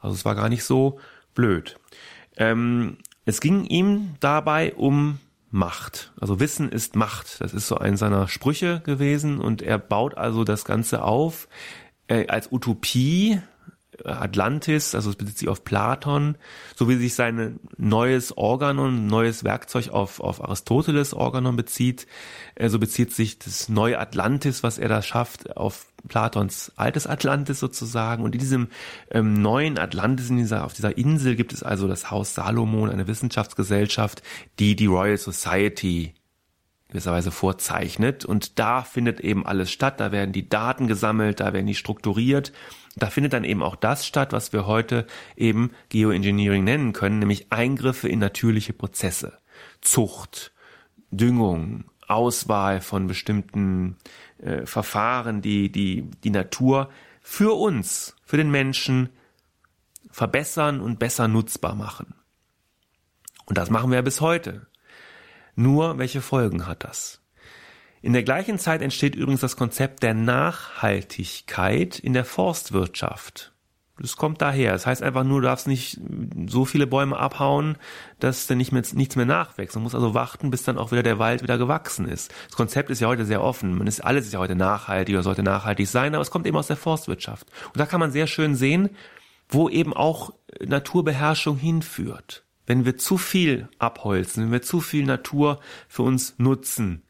Also 0.00 0.14
es 0.14 0.24
war 0.24 0.34
gar 0.34 0.48
nicht 0.48 0.64
so 0.64 0.98
blöd. 1.34 1.78
Ähm, 2.36 2.98
es 3.24 3.40
ging 3.40 3.64
ihm 3.64 4.14
dabei 4.20 4.74
um 4.74 5.18
Macht. 5.50 6.12
Also 6.20 6.40
Wissen 6.40 6.68
ist 6.68 6.96
Macht. 6.96 7.40
Das 7.40 7.54
ist 7.54 7.68
so 7.68 7.78
ein 7.78 7.96
seiner 7.96 8.26
Sprüche 8.26 8.80
gewesen 8.80 9.40
und 9.40 9.62
er 9.62 9.78
baut 9.78 10.16
also 10.16 10.42
das 10.42 10.64
Ganze 10.64 11.04
auf 11.04 11.48
äh, 12.08 12.26
als 12.26 12.50
Utopie, 12.50 13.40
Atlantis, 14.04 14.94
also 14.94 15.10
es 15.10 15.16
bezieht 15.16 15.38
sich 15.38 15.48
auf 15.48 15.64
Platon, 15.64 16.36
so 16.74 16.88
wie 16.88 16.96
sich 16.96 17.14
sein 17.14 17.60
neues 17.76 18.36
Organon, 18.36 19.06
neues 19.06 19.44
Werkzeug 19.44 19.90
auf, 19.90 20.20
auf 20.20 20.42
Aristoteles 20.42 21.14
Organon 21.14 21.56
bezieht, 21.56 22.06
äh, 22.54 22.68
so 22.68 22.78
bezieht 22.78 23.12
sich 23.12 23.38
das 23.38 23.68
neue 23.68 23.98
Atlantis, 23.98 24.62
was 24.62 24.78
er 24.78 24.88
da 24.88 25.02
schafft, 25.02 25.56
auf 25.56 25.86
Platons 26.08 26.72
altes 26.76 27.06
Atlantis 27.06 27.60
sozusagen. 27.60 28.24
Und 28.24 28.34
in 28.34 28.40
diesem 28.40 28.68
ähm, 29.10 29.40
neuen 29.40 29.78
Atlantis, 29.78 30.30
in 30.30 30.36
dieser, 30.36 30.64
auf 30.64 30.74
dieser 30.74 30.96
Insel 30.98 31.36
gibt 31.36 31.52
es 31.52 31.62
also 31.62 31.88
das 31.88 32.10
Haus 32.10 32.34
Salomon, 32.34 32.90
eine 32.90 33.06
Wissenschaftsgesellschaft, 33.06 34.22
die 34.58 34.76
die 34.76 34.86
Royal 34.86 35.16
Society 35.16 36.14
gewisserweise 36.88 37.32
vorzeichnet. 37.32 38.24
Und 38.24 38.58
da 38.58 38.82
findet 38.82 39.20
eben 39.20 39.44
alles 39.44 39.72
statt, 39.72 39.98
da 39.98 40.12
werden 40.12 40.32
die 40.32 40.48
Daten 40.48 40.86
gesammelt, 40.86 41.40
da 41.40 41.52
werden 41.52 41.66
die 41.66 41.74
strukturiert. 41.74 42.52
Da 42.96 43.10
findet 43.10 43.32
dann 43.32 43.44
eben 43.44 43.62
auch 43.62 43.76
das 43.76 44.06
statt, 44.06 44.32
was 44.32 44.52
wir 44.52 44.66
heute 44.66 45.06
eben 45.36 45.72
Geoengineering 45.88 46.62
nennen 46.62 46.92
können, 46.92 47.18
nämlich 47.18 47.50
Eingriffe 47.50 48.08
in 48.08 48.20
natürliche 48.20 48.72
Prozesse. 48.72 49.38
Zucht, 49.80 50.52
Düngung, 51.10 51.84
Auswahl 52.06 52.80
von 52.80 53.06
bestimmten 53.06 53.96
äh, 54.38 54.66
Verfahren, 54.66 55.42
die, 55.42 55.72
die 55.72 56.02
die 56.22 56.30
Natur 56.30 56.90
für 57.20 57.58
uns, 57.58 58.14
für 58.24 58.36
den 58.36 58.50
Menschen 58.50 59.08
verbessern 60.10 60.80
und 60.80 60.98
besser 60.98 61.26
nutzbar 61.26 61.74
machen. 61.74 62.14
Und 63.46 63.58
das 63.58 63.70
machen 63.70 63.90
wir 63.90 64.02
bis 64.02 64.20
heute. 64.20 64.66
Nur 65.56 65.98
welche 65.98 66.20
Folgen 66.20 66.66
hat 66.66 66.84
das? 66.84 67.23
In 68.04 68.12
der 68.12 68.22
gleichen 68.22 68.58
Zeit 68.58 68.82
entsteht 68.82 69.14
übrigens 69.14 69.40
das 69.40 69.56
Konzept 69.56 70.02
der 70.02 70.12
Nachhaltigkeit 70.12 71.98
in 71.98 72.12
der 72.12 72.26
Forstwirtschaft. 72.26 73.54
Das 73.98 74.18
kommt 74.18 74.42
daher. 74.42 74.72
Das 74.72 74.84
heißt 74.84 75.02
einfach 75.02 75.24
nur, 75.24 75.40
du 75.40 75.46
darfst 75.46 75.66
nicht 75.66 75.98
so 76.46 76.66
viele 76.66 76.86
Bäume 76.86 77.16
abhauen, 77.16 77.78
dass 78.20 78.46
dann 78.46 78.58
nicht 78.58 78.72
mehr, 78.72 78.82
nichts 78.92 79.16
mehr 79.16 79.24
nachwächst. 79.24 79.74
Man 79.76 79.84
muss 79.84 79.94
also 79.94 80.12
warten, 80.12 80.50
bis 80.50 80.64
dann 80.64 80.76
auch 80.76 80.92
wieder 80.92 81.02
der 81.02 81.18
Wald 81.18 81.42
wieder 81.42 81.56
gewachsen 81.56 82.06
ist. 82.06 82.30
Das 82.48 82.56
Konzept 82.56 82.90
ist 82.90 83.00
ja 83.00 83.08
heute 83.08 83.24
sehr 83.24 83.42
offen. 83.42 83.74
Man 83.78 83.86
ist, 83.86 84.04
alles 84.04 84.26
ist 84.26 84.34
ja 84.34 84.38
heute 84.38 84.54
nachhaltig 84.54 85.14
oder 85.14 85.22
sollte 85.22 85.42
nachhaltig 85.42 85.88
sein, 85.88 86.14
aber 86.14 86.20
es 86.20 86.30
kommt 86.30 86.46
eben 86.46 86.58
aus 86.58 86.66
der 86.66 86.76
Forstwirtschaft. 86.76 87.46
Und 87.68 87.78
da 87.78 87.86
kann 87.86 88.00
man 88.00 88.10
sehr 88.10 88.26
schön 88.26 88.54
sehen, 88.54 88.90
wo 89.48 89.70
eben 89.70 89.94
auch 89.94 90.34
Naturbeherrschung 90.60 91.56
hinführt. 91.56 92.44
Wenn 92.66 92.84
wir 92.84 92.98
zu 92.98 93.16
viel 93.16 93.70
abholzen, 93.78 94.44
wenn 94.44 94.52
wir 94.52 94.60
zu 94.60 94.82
viel 94.82 95.06
Natur 95.06 95.58
für 95.88 96.02
uns 96.02 96.34
nutzen, 96.36 97.03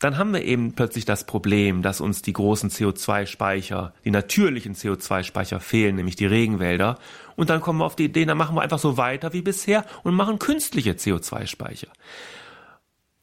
dann 0.00 0.16
haben 0.16 0.32
wir 0.32 0.42
eben 0.42 0.72
plötzlich 0.72 1.04
das 1.04 1.24
Problem, 1.24 1.82
dass 1.82 2.00
uns 2.00 2.22
die 2.22 2.32
großen 2.32 2.70
CO2-Speicher, 2.70 3.92
die 4.04 4.10
natürlichen 4.10 4.74
CO2-Speicher 4.74 5.60
fehlen, 5.60 5.96
nämlich 5.96 6.16
die 6.16 6.26
Regenwälder. 6.26 6.98
Und 7.36 7.50
dann 7.50 7.60
kommen 7.60 7.80
wir 7.80 7.84
auf 7.84 7.96
die 7.96 8.06
Idee, 8.06 8.24
dann 8.24 8.38
machen 8.38 8.56
wir 8.56 8.62
einfach 8.62 8.78
so 8.78 8.96
weiter 8.96 9.34
wie 9.34 9.42
bisher 9.42 9.84
und 10.02 10.14
machen 10.14 10.38
künstliche 10.38 10.92
CO2-Speicher. 10.92 11.88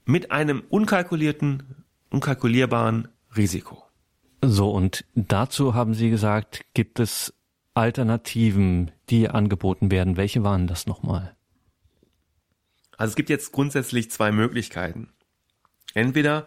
Mit 0.05 0.31
einem 0.31 0.63
unkalkulierten, 0.69 1.83
unkalkulierbaren 2.11 3.07
Risiko. 3.35 3.83
So, 4.43 4.69
und 4.69 5.03
dazu 5.15 5.73
haben 5.73 5.95
Sie 5.95 6.11
gesagt, 6.11 6.63
gibt 6.75 6.99
es 6.99 7.33
Alternativen, 7.73 8.91
die 9.09 9.29
angeboten 9.29 9.89
werden. 9.89 10.15
Welche 10.15 10.43
waren 10.43 10.67
das 10.67 10.85
nochmal? 10.85 11.35
Also 12.97 13.11
es 13.11 13.15
gibt 13.15 13.29
jetzt 13.29 13.51
grundsätzlich 13.51 14.11
zwei 14.11 14.31
Möglichkeiten. 14.31 15.09
Entweder 15.95 16.45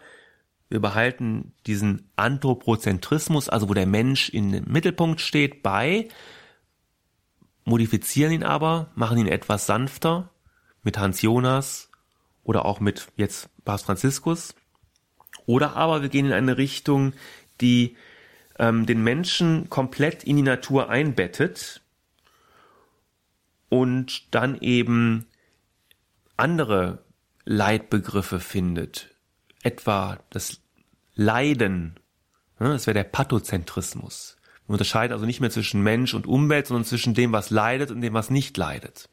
wir 0.70 0.80
behalten 0.80 1.52
diesen 1.66 2.08
Anthropozentrismus, 2.16 3.48
also 3.48 3.68
wo 3.68 3.74
der 3.74 3.86
Mensch 3.86 4.30
in 4.30 4.52
den 4.52 4.70
Mittelpunkt 4.70 5.20
steht, 5.20 5.62
bei, 5.62 6.08
modifizieren 7.64 8.32
ihn 8.32 8.44
aber, 8.44 8.90
machen 8.94 9.18
ihn 9.18 9.26
etwas 9.26 9.66
sanfter 9.66 10.30
mit 10.82 10.96
Hans 10.96 11.22
Jonas 11.22 11.90
oder 12.44 12.64
auch 12.64 12.80
mit 12.80 13.08
jetzt 13.16 13.50
Papst 13.64 13.86
Franziskus. 13.86 14.54
Oder 15.44 15.76
aber 15.76 16.02
wir 16.02 16.08
gehen 16.08 16.26
in 16.26 16.32
eine 16.32 16.56
Richtung, 16.56 17.12
die 17.60 17.96
ähm, 18.58 18.86
den 18.86 19.02
Menschen 19.02 19.68
komplett 19.68 20.22
in 20.22 20.36
die 20.36 20.42
Natur 20.42 20.88
einbettet 20.88 21.82
und 23.68 24.34
dann 24.34 24.60
eben 24.60 25.26
andere 26.36 27.04
Leitbegriffe 27.44 28.38
findet, 28.38 29.09
etwa 29.62 30.18
das 30.30 30.60
Leiden. 31.14 31.98
Das 32.58 32.86
wäre 32.86 32.94
der 32.94 33.04
Pathozentrismus. 33.04 34.36
Man 34.66 34.74
unterscheidet 34.74 35.12
also 35.12 35.26
nicht 35.26 35.40
mehr 35.40 35.50
zwischen 35.50 35.82
Mensch 35.82 36.14
und 36.14 36.26
Umwelt, 36.26 36.66
sondern 36.66 36.84
zwischen 36.84 37.14
dem, 37.14 37.32
was 37.32 37.50
leidet 37.50 37.90
und 37.90 38.00
dem, 38.00 38.14
was 38.14 38.30
nicht 38.30 38.56
leidet. 38.56 39.08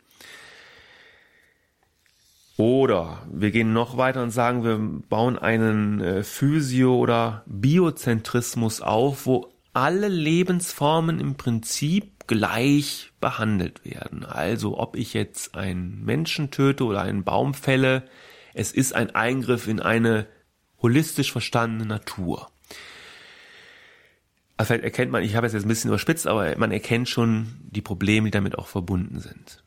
Oder 2.58 3.26
wir 3.32 3.52
gehen 3.52 3.72
noch 3.72 3.98
weiter 3.98 4.24
und 4.24 4.32
sagen, 4.32 4.64
wir 4.64 4.78
bauen 5.10 5.38
einen 5.38 6.02
äh, 6.02 6.24
Physio- 6.24 6.98
oder 6.98 7.44
Biozentrismus 7.46 8.82
auf, 8.82 9.28
wo 9.28 9.54
alle 9.74 10.08
Lebensformen 10.08 11.20
im 11.20 11.36
Prinzip 11.36 12.26
gleich 12.26 13.12
behandelt 13.22 13.86
werden. 13.86 14.26
Also 14.26 14.80
ob 14.80 14.96
ich 14.96 15.14
jetzt 15.14 15.56
einen 15.56 16.04
Menschen 16.04 16.50
töte 16.50 16.84
oder 16.84 17.02
einen 17.02 17.24
Baum 17.24 17.54
fälle, 17.54 18.04
es 18.56 18.72
ist 18.72 18.94
ein 18.94 19.14
Eingriff 19.14 19.68
in 19.68 19.80
eine 19.80 20.26
holistisch 20.82 21.32
verstandene 21.32 21.86
Natur. 21.86 22.50
Also 24.58 24.70
vielleicht 24.70 24.86
erkennt 24.86 25.12
man, 25.12 25.24
ich 25.24 25.36
habe 25.36 25.46
es 25.46 25.54
jetzt 25.54 25.66
ein 25.66 25.70
bisschen 25.70 25.90
überspitzt, 25.90 26.28
aber 26.28 26.58
man 26.58 26.72
erkennt 26.72 27.08
schon 27.08 27.60
die 27.62 27.82
Probleme, 27.82 28.26
die 28.26 28.32
damit 28.32 28.58
auch 28.58 28.68
verbunden 28.68 29.20
sind. 29.20 29.64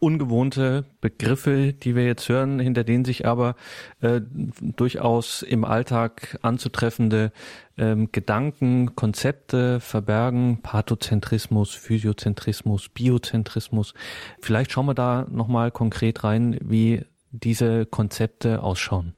Ungewohnte 0.00 0.84
Begriffe, 1.00 1.72
die 1.72 1.96
wir 1.96 2.04
jetzt 2.04 2.28
hören, 2.28 2.60
hinter 2.60 2.84
denen 2.84 3.04
sich 3.04 3.26
aber 3.26 3.56
äh, 4.00 4.20
durchaus 4.60 5.42
im 5.42 5.64
Alltag 5.64 6.38
anzutreffende 6.42 7.32
ähm, 7.76 8.10
Gedanken, 8.12 8.94
Konzepte 8.94 9.80
verbergen, 9.80 10.62
Pathozentrismus, 10.62 11.74
Physiozentrismus, 11.74 12.88
Biozentrismus. 12.90 13.94
Vielleicht 14.40 14.70
schauen 14.70 14.86
wir 14.86 14.94
da 14.94 15.26
nochmal 15.30 15.72
konkret 15.72 16.22
rein, 16.22 16.58
wie 16.62 17.04
diese 17.32 17.84
Konzepte 17.84 18.62
ausschauen. 18.62 19.14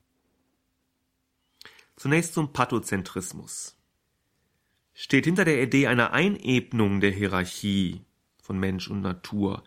Zunächst 2.00 2.32
zum 2.32 2.54
Pathozentrismus. 2.54 3.76
Steht 4.94 5.26
hinter 5.26 5.44
der 5.44 5.62
Idee 5.62 5.86
einer 5.86 6.14
Einebnung 6.14 7.02
der 7.02 7.10
Hierarchie 7.10 8.00
von 8.42 8.58
Mensch 8.58 8.88
und 8.88 9.02
Natur 9.02 9.62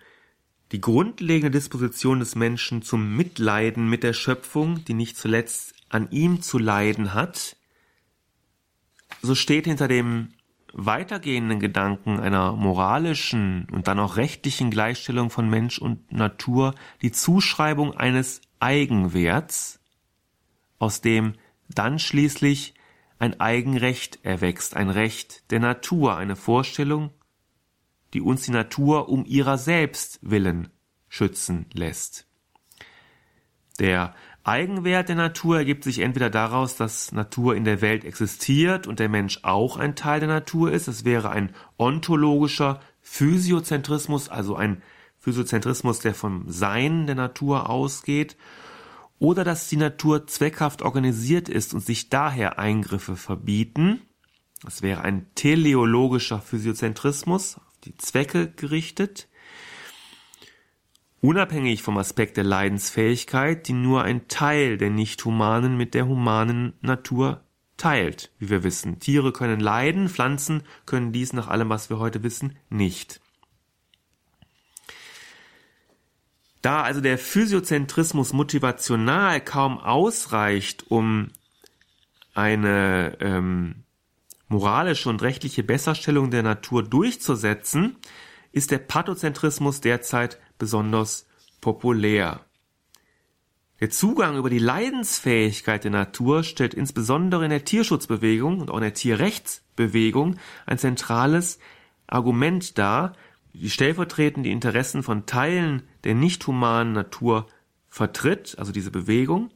die 0.71 0.81
grundlegende 0.81 1.51
Disposition 1.51 2.17
des 2.17 2.33
Menschen 2.33 2.81
zum 2.81 3.15
Mitleiden 3.15 3.87
mit 3.87 4.01
der 4.01 4.13
Schöpfung, 4.13 4.83
die 4.83 4.95
nicht 4.95 5.15
zuletzt 5.15 5.75
an 5.89 6.09
ihm 6.09 6.41
zu 6.41 6.57
leiden 6.57 7.13
hat, 7.13 7.55
so 9.21 9.35
steht 9.35 9.65
hinter 9.65 9.87
dem 9.87 10.29
weitergehenden 10.73 11.59
Gedanken 11.59 12.19
einer 12.19 12.53
moralischen 12.53 13.67
und 13.71 13.87
dann 13.87 13.99
auch 13.99 14.17
rechtlichen 14.17 14.71
Gleichstellung 14.71 15.29
von 15.29 15.51
Mensch 15.51 15.77
und 15.77 16.11
Natur 16.11 16.73
die 17.03 17.11
Zuschreibung 17.11 17.95
eines 17.95 18.41
Eigenwerts, 18.59 19.79
aus 20.79 20.99
dem 21.01 21.35
dann 21.75 21.99
schließlich 21.99 22.73
ein 23.19 23.39
Eigenrecht 23.39 24.19
erwächst, 24.23 24.75
ein 24.75 24.89
Recht 24.89 25.49
der 25.51 25.59
Natur, 25.59 26.17
eine 26.17 26.35
Vorstellung, 26.35 27.11
die 28.13 28.21
uns 28.21 28.43
die 28.43 28.51
Natur 28.51 29.09
um 29.09 29.25
ihrer 29.25 29.57
selbst 29.57 30.19
willen 30.21 30.69
schützen 31.09 31.67
lässt. 31.73 32.27
Der 33.79 34.13
Eigenwert 34.43 35.07
der 35.07 35.15
Natur 35.15 35.57
ergibt 35.57 35.85
sich 35.85 35.99
entweder 35.99 36.29
daraus, 36.29 36.75
dass 36.75 37.13
Natur 37.13 37.55
in 37.55 37.63
der 37.63 37.81
Welt 37.81 38.03
existiert 38.03 38.87
und 38.87 38.99
der 38.99 39.07
Mensch 39.07 39.39
auch 39.43 39.77
ein 39.77 39.95
Teil 39.95 40.19
der 40.19 40.27
Natur 40.27 40.71
ist. 40.71 40.87
Es 40.87 41.05
wäre 41.05 41.29
ein 41.29 41.55
ontologischer 41.77 42.81
Physiozentrismus, 43.01 44.27
also 44.27 44.55
ein 44.55 44.81
Physiozentrismus, 45.17 45.99
der 45.99 46.13
vom 46.13 46.43
Sein 46.49 47.05
der 47.05 47.15
Natur 47.15 47.69
ausgeht. 47.69 48.35
Oder 49.19 49.43
dass 49.43 49.69
die 49.69 49.77
Natur 49.77 50.27
zweckhaft 50.27 50.81
organisiert 50.81 51.49
ist 51.49 51.73
und 51.73 51.81
sich 51.81 52.09
daher 52.09 52.59
Eingriffe 52.59 53.15
verbieten. 53.15 54.01
Das 54.63 54.81
wäre 54.81 55.01
ein 55.01 55.27
teleologischer 55.35 56.39
Physiozentrismus, 56.39 57.57
auf 57.57 57.77
die 57.83 57.95
Zwecke 57.97 58.51
gerichtet 58.51 59.27
unabhängig 61.23 61.81
vom 61.81 61.97
Aspekt 61.97 62.35
der 62.35 62.43
Leidensfähigkeit, 62.43 63.69
die 63.69 63.73
nur 63.73 64.03
ein 64.03 64.27
Teil 64.27 64.77
der 64.77 64.89
nicht-humanen 64.89 65.77
mit 65.77 65.93
der 65.93 66.05
humanen 66.05 66.73
Natur 66.81 67.45
teilt, 67.77 68.31
wie 68.39 68.49
wir 68.49 68.63
wissen. 68.63 68.99
Tiere 68.99 69.31
können 69.31 69.61
leiden, 69.61 70.09
Pflanzen 70.09 70.63
können 70.85 71.13
dies 71.13 71.31
nach 71.31 71.47
allem, 71.47 71.69
was 71.69 71.89
wir 71.89 71.97
heute 71.97 72.23
wissen, 72.23 72.57
nicht. 72.69 73.21
Da 76.63 76.81
also 76.81 77.01
der 77.01 77.17
Physiozentrismus 77.17 78.31
motivational 78.31 79.41
kaum 79.41 79.79
ausreicht, 79.79 80.85
um 80.89 81.27
eine 82.33 83.17
ähm, 83.19 83.83
moralische 84.47 85.09
und 85.09 85.21
rechtliche 85.21 85.61
Besserstellung 85.61 86.31
der 86.31 86.41
Natur 86.41 86.81
durchzusetzen, 86.81 87.97
ist 88.53 88.71
der 88.71 88.77
Pathozentrismus 88.77 89.81
derzeit 89.81 90.39
besonders 90.57 91.27
populär. 91.59 92.39
Der 93.81 93.89
Zugang 93.89 94.37
über 94.37 94.49
die 94.49 94.59
Leidensfähigkeit 94.59 95.83
der 95.83 95.91
Natur 95.91 96.43
stellt 96.43 96.73
insbesondere 96.73 97.43
in 97.43 97.49
der 97.49 97.65
Tierschutzbewegung 97.65 98.61
und 98.61 98.71
auch 98.71 98.77
in 98.77 98.83
der 98.83 98.93
Tierrechtsbewegung 98.93 100.37
ein 100.65 100.77
zentrales 100.77 101.59
Argument 102.07 102.77
dar, 102.77 103.17
die 103.53 103.69
stellvertretend 103.69 104.45
die 104.45 104.51
Interessen 104.51 105.03
von 105.03 105.25
Teilen 105.25 105.83
der 106.03 106.15
nicht 106.15 106.45
humanen 106.47 106.93
Natur 106.93 107.47
vertritt, 107.87 108.55
also 108.57 108.71
diese 108.71 108.91
Bewegung, 108.91 109.51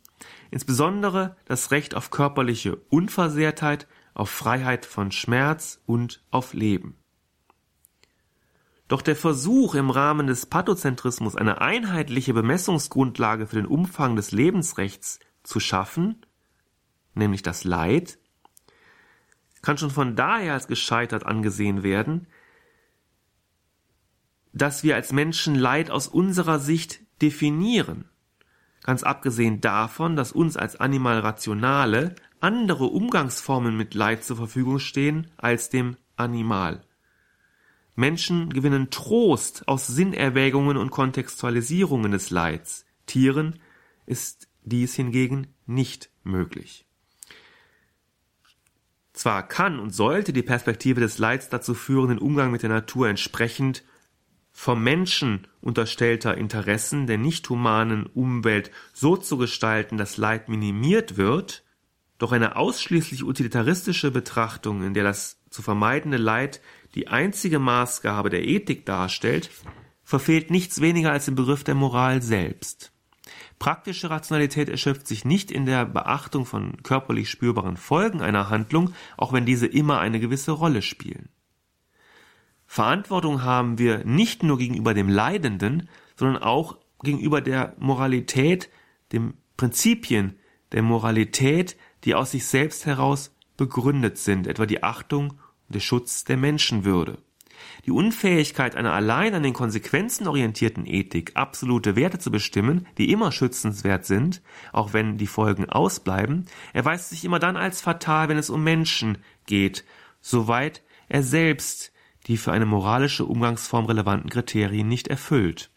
insbesondere 0.52 1.36
das 1.46 1.72
Recht 1.72 1.96
auf 1.96 2.12
körperliche 2.12 2.76
Unversehrtheit, 2.90 3.88
auf 4.14 4.30
Freiheit 4.30 4.86
von 4.86 5.12
Schmerz 5.12 5.82
und 5.86 6.24
auf 6.32 6.54
Leben. 6.54 6.98
Doch 8.88 9.02
der 9.02 9.16
Versuch, 9.16 9.76
im 9.76 9.90
Rahmen 9.90 10.28
des 10.28 10.46
Pathozentrismus 10.46 11.36
eine 11.36 11.60
einheitliche 11.60 12.34
Bemessungsgrundlage 12.34 13.48
für 13.48 13.58
den 13.58 13.66
Umfang 13.66 14.16
des 14.16 14.32
Lebensrechts 14.32 15.20
zu 15.44 15.60
schaffen, 15.60 16.26
nämlich 17.14 17.42
das 17.42 17.64
Leid, 17.64 18.18
kann 19.62 19.78
schon 19.78 19.92
von 19.92 20.16
daher 20.16 20.54
als 20.54 20.68
gescheitert 20.68 21.26
angesehen 21.26 21.84
werden, 21.84 22.28
dass 24.58 24.84
wir 24.84 24.96
als 24.96 25.12
Menschen 25.12 25.56
Leid 25.56 25.90
aus 25.90 26.08
unserer 26.08 26.60
Sicht 26.60 27.00
definieren. 27.22 28.06
Ganz 28.84 29.04
abgesehen 29.04 29.60
davon, 29.62 30.16
dass 30.16 30.32
uns 30.32 30.56
als 30.56 30.78
Animal 30.78 31.20
Rationale 31.20 32.16
andere 32.40 32.86
Umgangsformen 32.86 33.76
mit 33.76 33.94
Leid 33.94 34.24
zur 34.24 34.38
Verfügung 34.38 34.80
stehen 34.80 35.28
als 35.38 35.70
dem 35.70 35.98
Animal. 36.16 36.82
Menschen 37.96 38.54
gewinnen 38.54 38.92
Trost 38.92 39.68
aus 39.68 39.88
Sinnerwägungen 39.88 40.78
und 40.78 40.92
Kontextualisierungen 40.92 42.12
des 42.12 42.30
Leids. 42.30 42.86
Tieren 43.08 43.60
ist 44.06 44.48
dies 44.64 44.94
hingegen 44.96 45.48
nicht 45.66 46.10
möglich. 46.24 46.86
Zwar 49.14 49.48
kann 49.48 49.80
und 49.80 49.96
sollte 49.96 50.32
die 50.32 50.44
Perspektive 50.44 51.02
des 51.02 51.18
Leids 51.18 51.50
dazu 51.50 51.74
führen, 51.74 52.10
den 52.10 52.20
Umgang 52.20 52.52
mit 52.52 52.62
der 52.62 52.70
Natur 52.70 53.10
entsprechend 53.10 53.84
vom 54.60 54.84
Menschen 54.84 55.46
unterstellter 55.62 56.36
Interessen 56.36 57.06
der 57.06 57.20
nicht 57.20 57.48
humanen 57.48 58.08
Umwelt 58.08 58.72
so 58.92 59.16
zu 59.16 59.38
gestalten, 59.38 60.00
dass 60.00 60.18
Leid 60.18 60.50
minimiert 60.50 61.16
wird, 61.16 61.64
doch 62.18 62.32
eine 62.32 62.56
ausschließlich 62.56 63.24
utilitaristische 63.24 64.10
Betrachtung, 64.10 64.84
in 64.84 64.96
der 64.96 65.04
das 65.04 65.40
zu 65.52 65.62
vermeidende 65.62 66.18
Leid 66.18 66.60
die 66.96 67.08
einzige 67.08 67.60
Maßgabe 67.60 68.32
der 68.32 68.48
Ethik 68.48 68.84
darstellt, 68.88 69.52
verfehlt 70.04 70.50
nichts 70.50 70.82
weniger 70.82 71.12
als 71.12 71.26
den 71.26 71.36
Begriff 71.36 71.64
der 71.64 71.76
Moral 71.76 72.24
selbst. 72.24 72.92
Praktische 73.60 74.10
Rationalität 74.10 74.70
erschöpft 74.70 75.06
sich 75.06 75.24
nicht 75.24 75.52
in 75.52 75.68
der 75.68 75.86
Beachtung 75.86 76.48
von 76.48 76.82
körperlich 76.82 77.30
spürbaren 77.30 77.78
Folgen 77.78 78.22
einer 78.22 78.50
Handlung, 78.50 78.92
auch 79.18 79.34
wenn 79.34 79.46
diese 79.46 79.68
immer 79.68 80.00
eine 80.00 80.20
gewisse 80.20 80.52
Rolle 80.52 80.82
spielen. 80.82 81.30
Verantwortung 82.68 83.44
haben 83.44 83.80
wir 83.80 84.04
nicht 84.04 84.44
nur 84.44 84.58
gegenüber 84.58 84.94
dem 84.94 85.10
Leidenden, 85.10 85.90
sondern 86.16 86.44
auch 86.44 86.78
gegenüber 87.02 87.42
der 87.42 87.74
Moralität, 87.80 88.70
den 89.12 89.34
Prinzipien 89.56 90.38
der 90.74 90.84
Moralität, 90.84 91.78
die 92.04 92.14
aus 92.14 92.32
sich 92.32 92.46
selbst 92.46 92.86
heraus 92.86 93.34
begründet 93.56 94.18
sind, 94.18 94.48
etwa 94.48 94.66
die 94.66 94.84
Achtung 94.84 95.40
der 95.70 95.80
Schutz 95.80 96.26
der 96.26 96.38
Menschenwürde. 96.38 97.20
Die 97.86 97.92
Unfähigkeit 97.92 98.76
einer 98.76 98.94
allein 98.94 99.34
an 99.34 99.44
den 99.44 99.54
Konsequenzen 99.54 100.28
orientierten 100.28 100.86
Ethik 100.86 101.32
absolute 101.36 101.96
Werte 101.96 102.20
zu 102.20 102.30
bestimmen, 102.30 102.88
die 102.98 103.12
immer 103.12 103.32
schützenswert 103.32 104.06
sind, 104.06 104.42
auch 104.74 104.94
wenn 104.94 105.18
die 105.18 105.28
Folgen 105.28 105.70
ausbleiben, 105.70 106.46
erweist 106.74 107.10
sich 107.10 107.26
immer 107.26 107.40
dann 107.40 107.58
als 107.58 107.82
fatal, 107.82 108.30
wenn 108.30 108.38
es 108.38 108.50
um 108.50 108.64
Menschen 108.64 109.18
geht, 109.48 109.86
soweit 110.22 110.84
er 111.10 111.24
selbst 111.24 111.92
die 112.28 112.38
für 112.38 112.52
eine 112.52 112.66
moralische 112.66 113.26
Umgangsform 113.26 113.86
relevanten 113.86 114.30
Kriterien 114.30 114.88
nicht 114.88 115.08
erfüllt. 115.08 115.70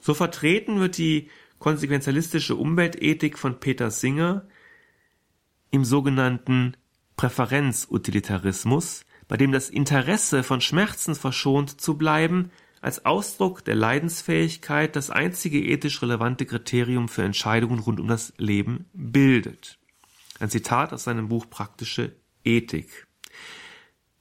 So 0.00 0.14
vertreten 0.14 0.80
wird 0.80 0.96
die 0.96 1.28
konsequenzialistische 1.58 2.54
Umweltethik 2.54 3.36
von 3.38 3.58
Peter 3.58 3.90
Singer 3.90 4.46
im 5.70 5.84
sogenannten 5.84 6.76
Präferenzutilitarismus, 7.16 9.04
bei 9.26 9.36
dem 9.36 9.52
das 9.52 9.68
Interesse 9.68 10.42
von 10.44 10.60
Schmerzen 10.60 11.14
verschont 11.14 11.80
zu 11.80 11.98
bleiben, 11.98 12.50
als 12.80 13.04
Ausdruck 13.04 13.64
der 13.64 13.74
Leidensfähigkeit 13.74 14.94
das 14.94 15.10
einzige 15.10 15.60
ethisch 15.60 16.00
relevante 16.00 16.46
Kriterium 16.46 17.08
für 17.08 17.24
Entscheidungen 17.24 17.80
rund 17.80 17.98
um 17.98 18.06
das 18.06 18.32
Leben 18.38 18.86
bildet. 18.92 19.78
Ein 20.38 20.48
Zitat 20.48 20.92
aus 20.92 21.02
seinem 21.02 21.28
Buch 21.28 21.50
Praktische 21.50 22.14
Ethik. 22.44 23.07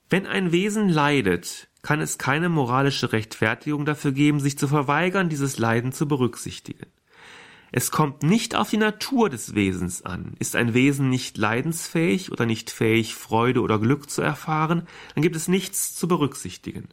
Wenn 0.09 0.25
ein 0.25 0.51
Wesen 0.51 0.87
leidet, 0.87 1.67
kann 1.81 1.99
es 1.99 2.17
keine 2.17 2.49
moralische 2.49 3.11
Rechtfertigung 3.11 3.85
dafür 3.85 4.11
geben, 4.13 4.39
sich 4.39 4.57
zu 4.57 4.67
verweigern, 4.67 5.29
dieses 5.29 5.57
Leiden 5.57 5.91
zu 5.91 6.07
berücksichtigen. 6.07 6.87
Es 7.71 7.91
kommt 7.91 8.23
nicht 8.23 8.55
auf 8.55 8.69
die 8.69 8.77
Natur 8.77 9.29
des 9.29 9.53
Wesens 9.53 10.01
an. 10.01 10.35
Ist 10.39 10.55
ein 10.55 10.73
Wesen 10.73 11.09
nicht 11.09 11.37
leidensfähig 11.37 12.31
oder 12.31 12.45
nicht 12.45 12.69
fähig, 12.69 13.15
Freude 13.15 13.61
oder 13.61 13.79
Glück 13.79 14.09
zu 14.09 14.21
erfahren, 14.21 14.87
dann 15.13 15.21
gibt 15.21 15.35
es 15.35 15.49
nichts 15.49 15.93
zu 15.93 16.07
berücksichtigen. 16.07 16.87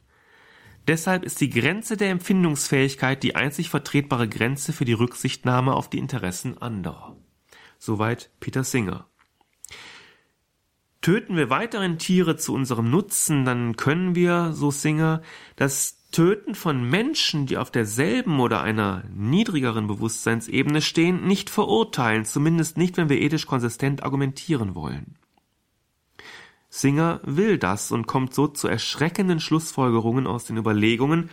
Deshalb 0.88 1.24
ist 1.24 1.40
die 1.40 1.50
Grenze 1.50 1.96
der 1.96 2.11
Empfindungsfähigkeit 2.11 3.22
die 3.22 3.37
einzig 3.37 3.70
vertretbare 3.70 4.29
Grenze 4.29 4.72
für 4.72 4.85
die 4.85 4.92
Rücksichtnahme 4.92 5.72
auf 5.72 5.88
die 5.88 5.98
Interessen 5.98 6.59
anderer. 6.59 7.16
Soweit 7.79 8.31
Peter 8.40 8.64
Singer. 8.64 9.09
Töten 11.04 11.36
wir 11.36 11.50
weiterhin 11.50 11.98
Tiere 11.98 12.38
zu 12.38 12.54
unserem 12.54 12.88
Nutzen, 12.88 13.44
dann 13.44 13.76
können 13.76 14.14
wir, 14.14 14.54
so 14.54 14.70
Singer, 14.70 15.20
das 15.54 15.98
Töten 16.12 16.54
von 16.54 16.88
Menschen, 16.88 17.44
die 17.44 17.58
auf 17.58 17.70
derselben 17.70 18.40
oder 18.40 18.62
einer 18.62 19.04
niedrigeren 19.14 19.86
Bewusstseinsebene 19.86 20.80
stehen, 20.80 21.26
nicht 21.26 21.50
verurteilen, 21.50 22.24
zumindest 22.24 22.78
nicht, 22.78 22.96
wenn 22.96 23.10
wir 23.10 23.20
ethisch 23.20 23.46
konsistent 23.46 24.02
argumentieren 24.02 24.74
wollen. 24.74 25.16
Singer 26.70 27.20
will 27.22 27.58
das 27.58 27.92
und 27.92 28.06
kommt 28.06 28.32
so 28.32 28.46
zu 28.48 28.66
erschreckenden 28.66 29.40
Schlussfolgerungen 29.40 30.26
aus 30.26 30.46
den 30.46 30.56
Überlegungen 30.56 31.28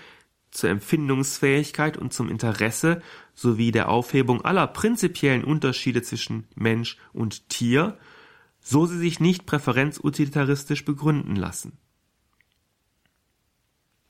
zur 0.52 0.70
Empfindungsfähigkeit 0.70 1.96
und 1.96 2.12
zum 2.12 2.28
Interesse 2.28 3.02
sowie 3.36 3.72
der 3.72 3.88
Aufhebung 3.88 4.44
aller 4.44 4.68
prinzipiellen 4.68 5.46
Unterschiede 5.46 6.02
zwischen 6.02 6.46
Mensch 6.56 6.98
und 7.14 7.48
Tier, 7.48 7.98
so 8.62 8.86
sie 8.86 8.98
sich 8.98 9.20
nicht 9.20 9.46
präferenzutilitaristisch 9.46 10.86
begründen 10.86 11.36
lassen. 11.36 11.78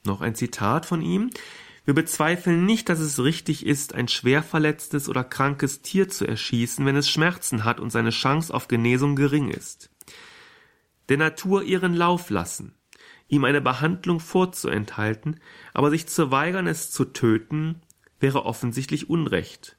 Noch 0.04 0.22
ein 0.22 0.36
Zitat 0.36 0.86
von 0.86 1.02
ihm. 1.02 1.30
Wir 1.86 1.94
bezweifeln 1.94 2.66
nicht, 2.66 2.90
dass 2.90 3.00
es 3.00 3.24
richtig 3.24 3.66
ist, 3.66 3.96
ein 3.96 4.08
schwer 4.08 4.44
verletztes 4.44 5.10
oder 5.10 5.24
krankes 5.24 5.82
Tier 5.82 6.10
zu 6.10 6.28
erschießen, 6.28 6.86
wenn 6.86 6.96
es 6.96 7.10
Schmerzen 7.10 7.64
hat 7.64 7.80
und 7.80 7.92
seine 7.92 8.12
Chance 8.12 8.54
auf 8.54 8.68
Genesung 8.68 9.16
gering 9.16 9.50
ist. 9.50 9.90
Der 11.10 11.18
Natur 11.18 11.64
ihren 11.64 11.96
Lauf 11.96 12.30
lassen, 12.30 12.76
ihm 13.28 13.46
eine 13.46 13.62
Behandlung 13.62 14.20
vorzuenthalten, 14.20 15.40
aber 15.74 15.90
sich 15.90 16.08
zu 16.08 16.32
weigern, 16.32 16.68
es 16.68 16.92
zu 16.92 17.06
töten, 17.06 17.82
wäre 18.20 18.46
offensichtlich 18.46 19.10
Unrecht. 19.10 19.78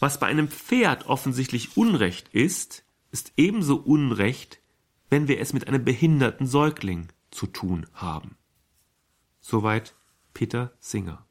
Was 0.00 0.18
bei 0.18 0.26
einem 0.26 0.48
Pferd 0.48 1.06
offensichtlich 1.06 1.76
Unrecht 1.76 2.28
ist, 2.30 2.84
ist 3.14 3.32
ebenso 3.36 3.76
Unrecht, 3.76 4.60
wenn 5.08 5.28
wir 5.28 5.38
es 5.38 5.52
mit 5.52 5.68
einem 5.68 5.84
behinderten 5.84 6.48
Säugling 6.48 7.06
zu 7.30 7.46
tun 7.46 7.86
haben. 7.92 8.36
Soweit 9.40 9.94
Peter 10.32 10.72
Singer. 10.80 11.24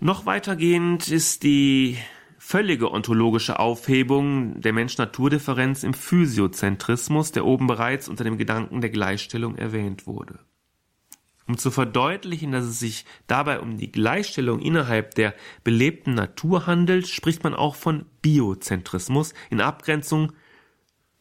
Noch 0.00 0.26
weitergehend 0.26 1.06
ist 1.10 1.44
die 1.44 1.96
völlige 2.48 2.90
ontologische 2.90 3.58
Aufhebung 3.58 4.62
der 4.62 4.72
Mensch-Natur-Differenz 4.72 5.82
im 5.82 5.92
Physiozentrismus, 5.92 7.30
der 7.30 7.44
oben 7.44 7.66
bereits 7.66 8.08
unter 8.08 8.24
dem 8.24 8.38
Gedanken 8.38 8.80
der 8.80 8.88
Gleichstellung 8.88 9.56
erwähnt 9.56 10.06
wurde. 10.06 10.38
Um 11.46 11.58
zu 11.58 11.70
verdeutlichen, 11.70 12.52
dass 12.52 12.64
es 12.64 12.78
sich 12.78 13.04
dabei 13.26 13.60
um 13.60 13.76
die 13.76 13.92
Gleichstellung 13.92 14.60
innerhalb 14.60 15.14
der 15.14 15.34
belebten 15.62 16.14
Natur 16.14 16.66
handelt, 16.66 17.06
spricht 17.06 17.44
man 17.44 17.52
auch 17.52 17.74
von 17.74 18.06
Biozentrismus 18.22 19.34
in 19.50 19.60
Abgrenzung 19.60 20.32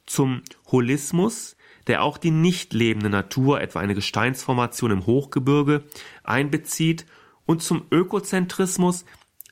zum 0.06 0.44
Holismus, 0.72 1.58
der 1.88 2.04
auch 2.04 2.18
die 2.18 2.32
nicht 2.32 2.72
lebende 2.72 3.10
Natur, 3.10 3.60
etwa 3.60 3.82
eine 3.82 3.96
Gesteinsformation 3.96 4.92
im 4.92 5.06
Hochgebirge, 5.06 5.84
einbezieht, 6.24 7.06
und 7.46 7.62
zum 7.62 7.86
Ökozentrismus, 7.92 9.06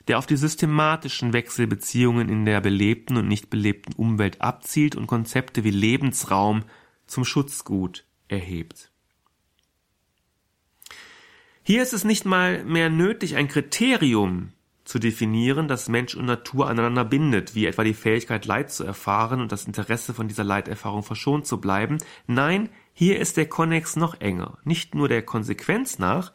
der 0.08 0.18
auf 0.18 0.26
die 0.26 0.36
systematischen 0.36 1.32
Wechselbeziehungen 1.32 2.28
in 2.28 2.44
der 2.44 2.60
belebten 2.60 3.16
und 3.16 3.28
nicht 3.28 3.50
belebten 3.50 3.94
Umwelt 3.94 4.40
abzielt 4.40 4.94
und 4.94 5.06
Konzepte 5.06 5.64
wie 5.64 5.70
Lebensraum 5.70 6.64
zum 7.06 7.24
Schutzgut 7.24 8.04
erhebt. 8.28 8.90
Hier 11.62 11.82
ist 11.82 11.92
es 11.92 12.04
nicht 12.04 12.24
mal 12.24 12.64
mehr 12.64 12.90
nötig, 12.90 13.34
ein 13.36 13.48
Kriterium 13.48 14.52
zu 14.84 15.00
definieren, 15.00 15.66
das 15.66 15.88
Mensch 15.88 16.14
und 16.14 16.26
Natur 16.26 16.68
aneinander 16.68 17.04
bindet, 17.04 17.56
wie 17.56 17.66
etwa 17.66 17.82
die 17.82 17.92
Fähigkeit, 17.92 18.46
Leid 18.46 18.70
zu 18.70 18.84
erfahren 18.84 19.40
und 19.40 19.50
das 19.50 19.64
Interesse 19.64 20.14
von 20.14 20.28
dieser 20.28 20.44
Leiterfahrung 20.44 21.02
verschont 21.02 21.44
zu 21.44 21.60
bleiben. 21.60 21.98
Nein, 22.28 22.68
hier 22.92 23.18
ist 23.18 23.36
der 23.36 23.48
Konnex 23.48 23.96
noch 23.96 24.20
enger. 24.20 24.58
Nicht 24.62 24.94
nur 24.94 25.08
der 25.08 25.22
Konsequenz 25.22 25.98
nach, 25.98 26.32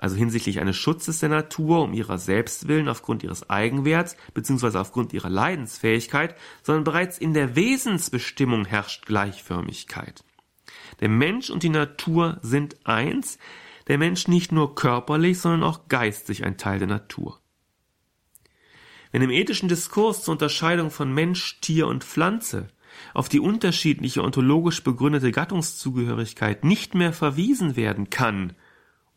also 0.00 0.16
hinsichtlich 0.16 0.60
eines 0.60 0.78
Schutzes 0.78 1.18
der 1.18 1.28
Natur 1.28 1.82
um 1.82 1.92
ihrer 1.92 2.16
selbst 2.16 2.68
willen 2.68 2.88
aufgrund 2.88 3.22
ihres 3.22 3.50
Eigenwerts 3.50 4.16
bzw. 4.32 4.78
aufgrund 4.78 5.12
ihrer 5.12 5.28
Leidensfähigkeit, 5.28 6.34
sondern 6.62 6.84
bereits 6.84 7.18
in 7.18 7.34
der 7.34 7.54
Wesensbestimmung 7.54 8.64
herrscht 8.64 9.04
Gleichförmigkeit. 9.04 10.24
Der 11.00 11.10
Mensch 11.10 11.50
und 11.50 11.62
die 11.62 11.68
Natur 11.68 12.38
sind 12.40 12.86
eins, 12.86 13.36
der 13.88 13.98
Mensch 13.98 14.26
nicht 14.26 14.52
nur 14.52 14.74
körperlich, 14.74 15.38
sondern 15.38 15.64
auch 15.64 15.88
geistig 15.88 16.44
ein 16.44 16.56
Teil 16.56 16.78
der 16.78 16.88
Natur. 16.88 17.38
Wenn 19.12 19.20
im 19.20 19.30
ethischen 19.30 19.68
Diskurs 19.68 20.22
zur 20.22 20.32
Unterscheidung 20.32 20.90
von 20.90 21.12
Mensch, 21.12 21.60
Tier 21.60 21.86
und 21.86 22.04
Pflanze 22.04 22.68
auf 23.12 23.28
die 23.28 23.40
unterschiedliche 23.40 24.22
ontologisch 24.22 24.82
begründete 24.82 25.30
Gattungszugehörigkeit 25.30 26.64
nicht 26.64 26.94
mehr 26.94 27.12
verwiesen 27.12 27.76
werden 27.76 28.08
kann, 28.08 28.54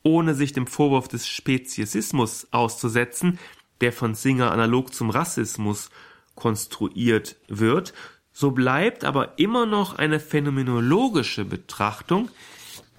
ohne 0.04 0.36
sich 0.36 0.54
dem 0.54 0.68
Vorwurf 0.68 1.08
des 1.08 1.28
Speziesismus 1.28 2.48
auszusetzen, 2.52 3.39
der 3.82 3.92
von 3.92 4.16
Singer 4.16 4.52
analog 4.52 4.94
zum 4.94 5.10
Rassismus 5.10 5.89
konstruiert 6.36 7.38
wird, 7.48 7.94
so 8.32 8.52
bleibt 8.52 9.06
aber 9.06 9.38
immer 9.39 9.66
noch 9.66 9.98
eine 9.98 10.20
phänomenologische 10.20 11.46
Betrachtung, 11.46 12.30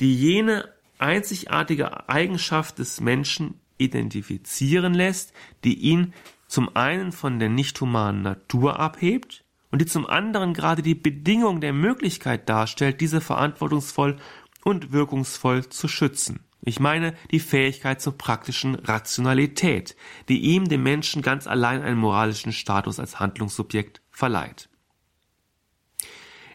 die 0.01 0.15
jene 0.15 0.69
einzigartige 0.99 2.09
Eigenschaft 2.09 2.79
des 2.79 3.01
Menschen 3.01 3.61
identifizieren 3.79 4.95
lässt, 4.95 5.33
die 5.65 5.75
ihn 5.75 6.15
zum 6.47 6.75
einen 6.77 7.13
von 7.13 7.39
der 7.39 7.49
nicht 7.49 7.81
humanen 7.81 8.23
Natur 8.23 8.79
abhebt 8.79 9.45
und 9.73 9.81
die 9.81 9.87
zum 9.87 10.07
anderen 10.07 10.55
gerade 10.55 10.83
die 10.83 10.95
Bedingung 10.95 11.61
der 11.61 11.73
Möglichkeit 11.73 12.49
darstellt, 12.49 13.01
diese 13.01 13.21
verantwortungsvoll 13.21 14.17
und 14.63 14.93
wirkungsvoll 14.93 15.69
zu 15.69 15.89
schützen. 15.89 16.41
Ich 16.67 16.81
meine 16.81 17.15
die 17.31 17.41
Fähigkeit 17.41 18.01
zur 18.01 18.17
praktischen 18.17 18.75
Rationalität, 18.75 19.97
die 20.31 20.41
ihm, 20.41 20.67
dem 20.67 20.83
Menschen, 20.83 21.21
ganz 21.21 21.47
allein 21.47 21.83
einen 21.83 21.99
moralischen 21.99 22.53
Status 22.53 22.99
als 22.99 23.21
Handlungssubjekt 23.21 24.01
verleiht. 24.11 24.71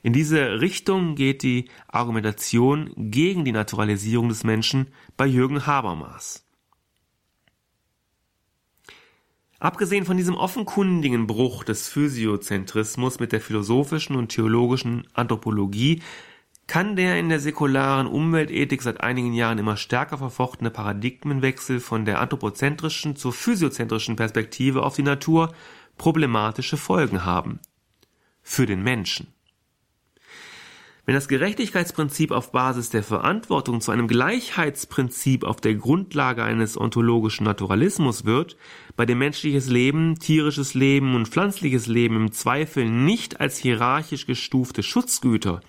In 0.01 0.13
diese 0.13 0.61
Richtung 0.61 1.13
geht 1.13 1.43
die 1.43 1.69
Argumentation 1.87 2.91
gegen 2.95 3.45
die 3.45 3.51
Naturalisierung 3.51 4.29
des 4.29 4.43
Menschen 4.43 4.87
bei 5.15 5.27
Jürgen 5.27 5.67
Habermas. 5.67 6.45
Abgesehen 9.59 10.05
von 10.05 10.17
diesem 10.17 10.35
offenkundigen 10.35 11.27
Bruch 11.27 11.65
des 11.65 11.89
Physiozentrismus 11.89 13.19
mit 13.19 13.33
der 13.33 13.41
philosophischen 13.41 14.15
und 14.15 14.29
theologischen 14.29 15.05
Anthropologie 15.13 16.01
kann 16.69 16.95
der 16.95 17.17
in 17.17 17.29
der 17.29 17.39
säkularen 17.39 18.05
Umweltethik 18.05 18.83
seit 18.83 19.01
einigen 19.01 19.33
Jahren 19.33 19.57
immer 19.57 19.75
stärker 19.75 20.19
verfochtene 20.19 20.69
Paradigmenwechsel 20.69 21.79
von 21.79 22.05
der 22.05 22.21
anthropozentrischen 22.21 23.15
zur 23.15 23.33
physiozentrischen 23.33 24.15
Perspektive 24.15 24.83
auf 24.83 24.95
die 24.95 25.01
Natur 25.01 25.51
problematische 25.97 26.77
Folgen 26.77 27.25
haben. 27.25 27.59
Für 28.43 28.67
den 28.67 28.83
Menschen. 28.83 29.33
Wenn 31.09 31.15
das 31.15 31.27
Gerechtigkeitsprinzip 31.27 32.29
auf 32.29 32.51
Basis 32.51 32.91
der 32.91 33.01
Verantwortung 33.01 33.81
zu 33.81 33.89
einem 33.89 34.07
Gleichheitsprinzip 34.07 35.43
auf 35.43 35.59
der 35.59 35.73
Grundlage 35.73 36.43
eines 36.43 36.79
ontologischen 36.79 37.45
Naturalismus 37.45 38.25
wird, 38.25 38.57
bei 38.95 39.07
dem 39.07 39.17
menschliches 39.17 39.71
Leben, 39.71 40.19
tierisches 40.19 40.75
Leben 40.75 41.15
und 41.15 41.27
pflanzliches 41.27 41.87
Leben 41.87 42.15
im 42.15 42.31
Zweifel 42.31 42.87
nicht 42.87 43.41
als 43.41 43.57
hierarchisch 43.57 44.27
gestufte 44.27 44.83
Schutzgüter 44.83 45.61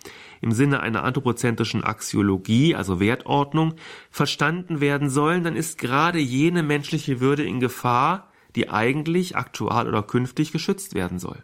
im 0.43 0.53
Sinne 0.53 0.81
einer 0.81 1.05
anthropozentrischen 1.05 1.85
Axiologie, 1.85 2.75
also 2.75 3.01
Wertordnung, 3.01 3.77
verstanden 4.11 4.83
werden 4.83 5.09
sollen, 5.09 5.43
dann 5.43 5.57
ist 5.57 5.79
gerade 5.79 6.19
jene 6.19 6.63
menschliche 6.63 7.21
Würde 7.21 7.45
in 7.45 7.61
Gefahr, 7.61 8.29
die 8.57 8.69
eigentlich 8.69 9.37
aktual 9.37 9.89
oder 9.89 10.03
künftig 10.03 10.53
geschützt 10.53 10.95
werden 10.95 11.19
soll. 11.19 11.43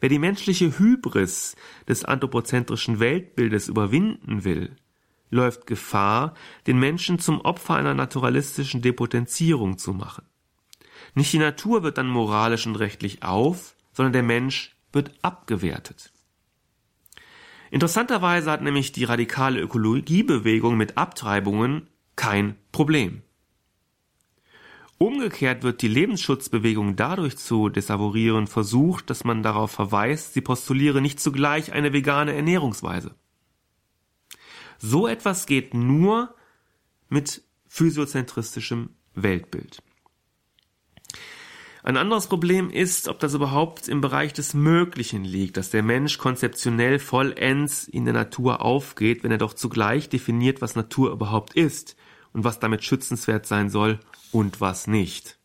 Wer 0.00 0.08
die 0.08 0.18
menschliche 0.18 0.78
Hybris 0.78 1.56
des 1.88 2.04
anthropozentrischen 2.04 3.00
Weltbildes 3.00 3.68
überwinden 3.68 4.44
will, 4.44 4.76
läuft 5.30 5.66
Gefahr, 5.66 6.34
den 6.66 6.78
Menschen 6.78 7.18
zum 7.18 7.40
Opfer 7.40 7.74
einer 7.74 7.94
naturalistischen 7.94 8.82
Depotenzierung 8.82 9.78
zu 9.78 9.92
machen. 9.92 10.24
Nicht 11.14 11.32
die 11.32 11.38
Natur 11.38 11.82
wird 11.82 11.98
dann 11.98 12.08
moralisch 12.08 12.66
und 12.66 12.76
rechtlich 12.76 13.22
auf, 13.22 13.76
sondern 13.92 14.12
der 14.12 14.22
Mensch 14.22 14.76
wird 14.92 15.12
abgewertet. 15.22 16.12
Interessanterweise 17.70 18.50
hat 18.50 18.62
nämlich 18.62 18.92
die 18.92 19.04
radikale 19.04 19.60
Ökologiebewegung 19.60 20.76
mit 20.76 20.96
Abtreibungen 20.96 21.88
kein 22.16 22.56
Problem. 22.72 23.22
Umgekehrt 24.98 25.62
wird 25.62 25.80
die 25.82 25.88
Lebensschutzbewegung 25.88 26.96
dadurch 26.96 27.36
zu 27.38 27.68
desavorieren 27.68 28.48
versucht, 28.48 29.10
dass 29.10 29.22
man 29.22 29.44
darauf 29.44 29.70
verweist, 29.70 30.34
sie 30.34 30.40
postuliere 30.40 31.00
nicht 31.00 31.20
zugleich 31.20 31.72
eine 31.72 31.92
vegane 31.92 32.34
Ernährungsweise. 32.34 33.14
So 34.78 35.06
etwas 35.06 35.46
geht 35.46 35.72
nur 35.72 36.34
mit 37.08 37.42
physiozentristischem 37.68 38.90
Weltbild. 39.14 39.82
Ein 41.84 41.96
anderes 41.96 42.26
Problem 42.26 42.68
ist, 42.68 43.06
ob 43.06 43.20
das 43.20 43.34
überhaupt 43.34 43.86
im 43.86 44.00
Bereich 44.00 44.32
des 44.32 44.52
Möglichen 44.52 45.24
liegt, 45.24 45.56
dass 45.56 45.70
der 45.70 45.84
Mensch 45.84 46.18
konzeptionell 46.18 46.98
vollends 46.98 47.86
in 47.86 48.04
der 48.04 48.14
Natur 48.14 48.62
aufgeht, 48.62 49.22
wenn 49.22 49.30
er 49.30 49.38
doch 49.38 49.54
zugleich 49.54 50.08
definiert, 50.08 50.60
was 50.60 50.74
Natur 50.74 51.12
überhaupt 51.12 51.54
ist 51.54 51.96
und 52.32 52.44
was 52.44 52.60
damit 52.60 52.84
schützenswert 52.84 53.46
sein 53.46 53.70
soll 53.70 53.98
und 54.32 54.60
was 54.60 54.86
nicht. 54.86 55.38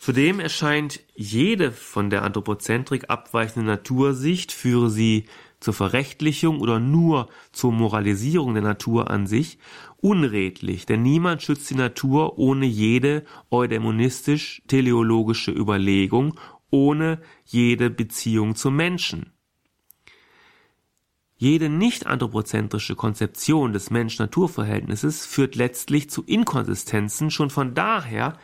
Zudem 0.00 0.40
erscheint 0.40 1.00
jede 1.14 1.70
von 1.70 2.08
der 2.08 2.22
Anthropozentrik 2.22 3.10
abweichende 3.10 3.66
Natursicht, 3.66 4.52
führe 4.52 4.88
sie 4.88 5.26
zur 5.60 5.74
Verrechtlichung 5.74 6.60
oder 6.60 6.80
nur 6.80 7.28
zur 7.52 7.72
Moralisierung 7.72 8.54
der 8.54 8.62
Natur 8.62 9.10
an 9.10 9.26
sich, 9.26 9.58
unredlich, 9.98 10.86
denn 10.86 11.02
niemand 11.02 11.42
schützt 11.42 11.68
die 11.68 11.74
Natur 11.74 12.38
ohne 12.38 12.64
jede 12.64 13.26
eudämonistisch-teleologische 13.50 15.50
Überlegung, 15.50 16.40
ohne 16.70 17.20
jede 17.44 17.90
Beziehung 17.90 18.54
zum 18.54 18.76
Menschen. 18.76 19.34
Jede 21.40 21.68
nicht 21.68 22.06
anthropozentrische 22.08 22.96
Konzeption 22.96 23.72
des 23.72 23.90
Mensch-Natur-Verhältnisses 23.90 25.24
führt 25.24 25.54
letztlich 25.54 26.10
zu 26.10 26.24
Inkonsistenzen 26.24 27.30
schon 27.30 27.48
von 27.48 27.74
daher, 27.74 28.36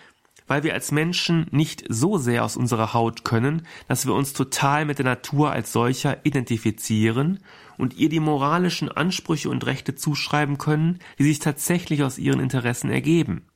weil 0.46 0.62
wir 0.62 0.74
als 0.74 0.92
Menschen 0.92 1.48
nicht 1.50 1.84
so 1.88 2.18
sehr 2.18 2.44
aus 2.44 2.56
unserer 2.56 2.94
Haut 2.94 3.24
können, 3.24 3.66
dass 3.88 4.06
wir 4.06 4.14
uns 4.14 4.32
total 4.32 4.84
mit 4.84 4.98
der 4.98 5.06
Natur 5.06 5.50
als 5.50 5.72
solcher 5.72 6.24
identifizieren 6.24 7.40
und 7.78 7.96
ihr 7.96 8.08
die 8.08 8.20
moralischen 8.20 8.88
Ansprüche 8.88 9.50
und 9.50 9.66
Rechte 9.66 9.96
zuschreiben 9.96 10.58
können, 10.58 11.00
die 11.18 11.24
sich 11.24 11.40
tatsächlich 11.40 12.04
aus 12.04 12.18
ihren 12.18 12.38
Interessen 12.38 12.90
ergeben. 12.90 13.48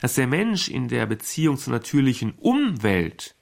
Dass 0.00 0.14
der 0.14 0.26
Mensch 0.26 0.68
in 0.68 0.88
der 0.88 1.06
Beziehung 1.06 1.58
zur 1.58 1.74
natürlichen 1.74 2.32
Umwelt 2.32 3.36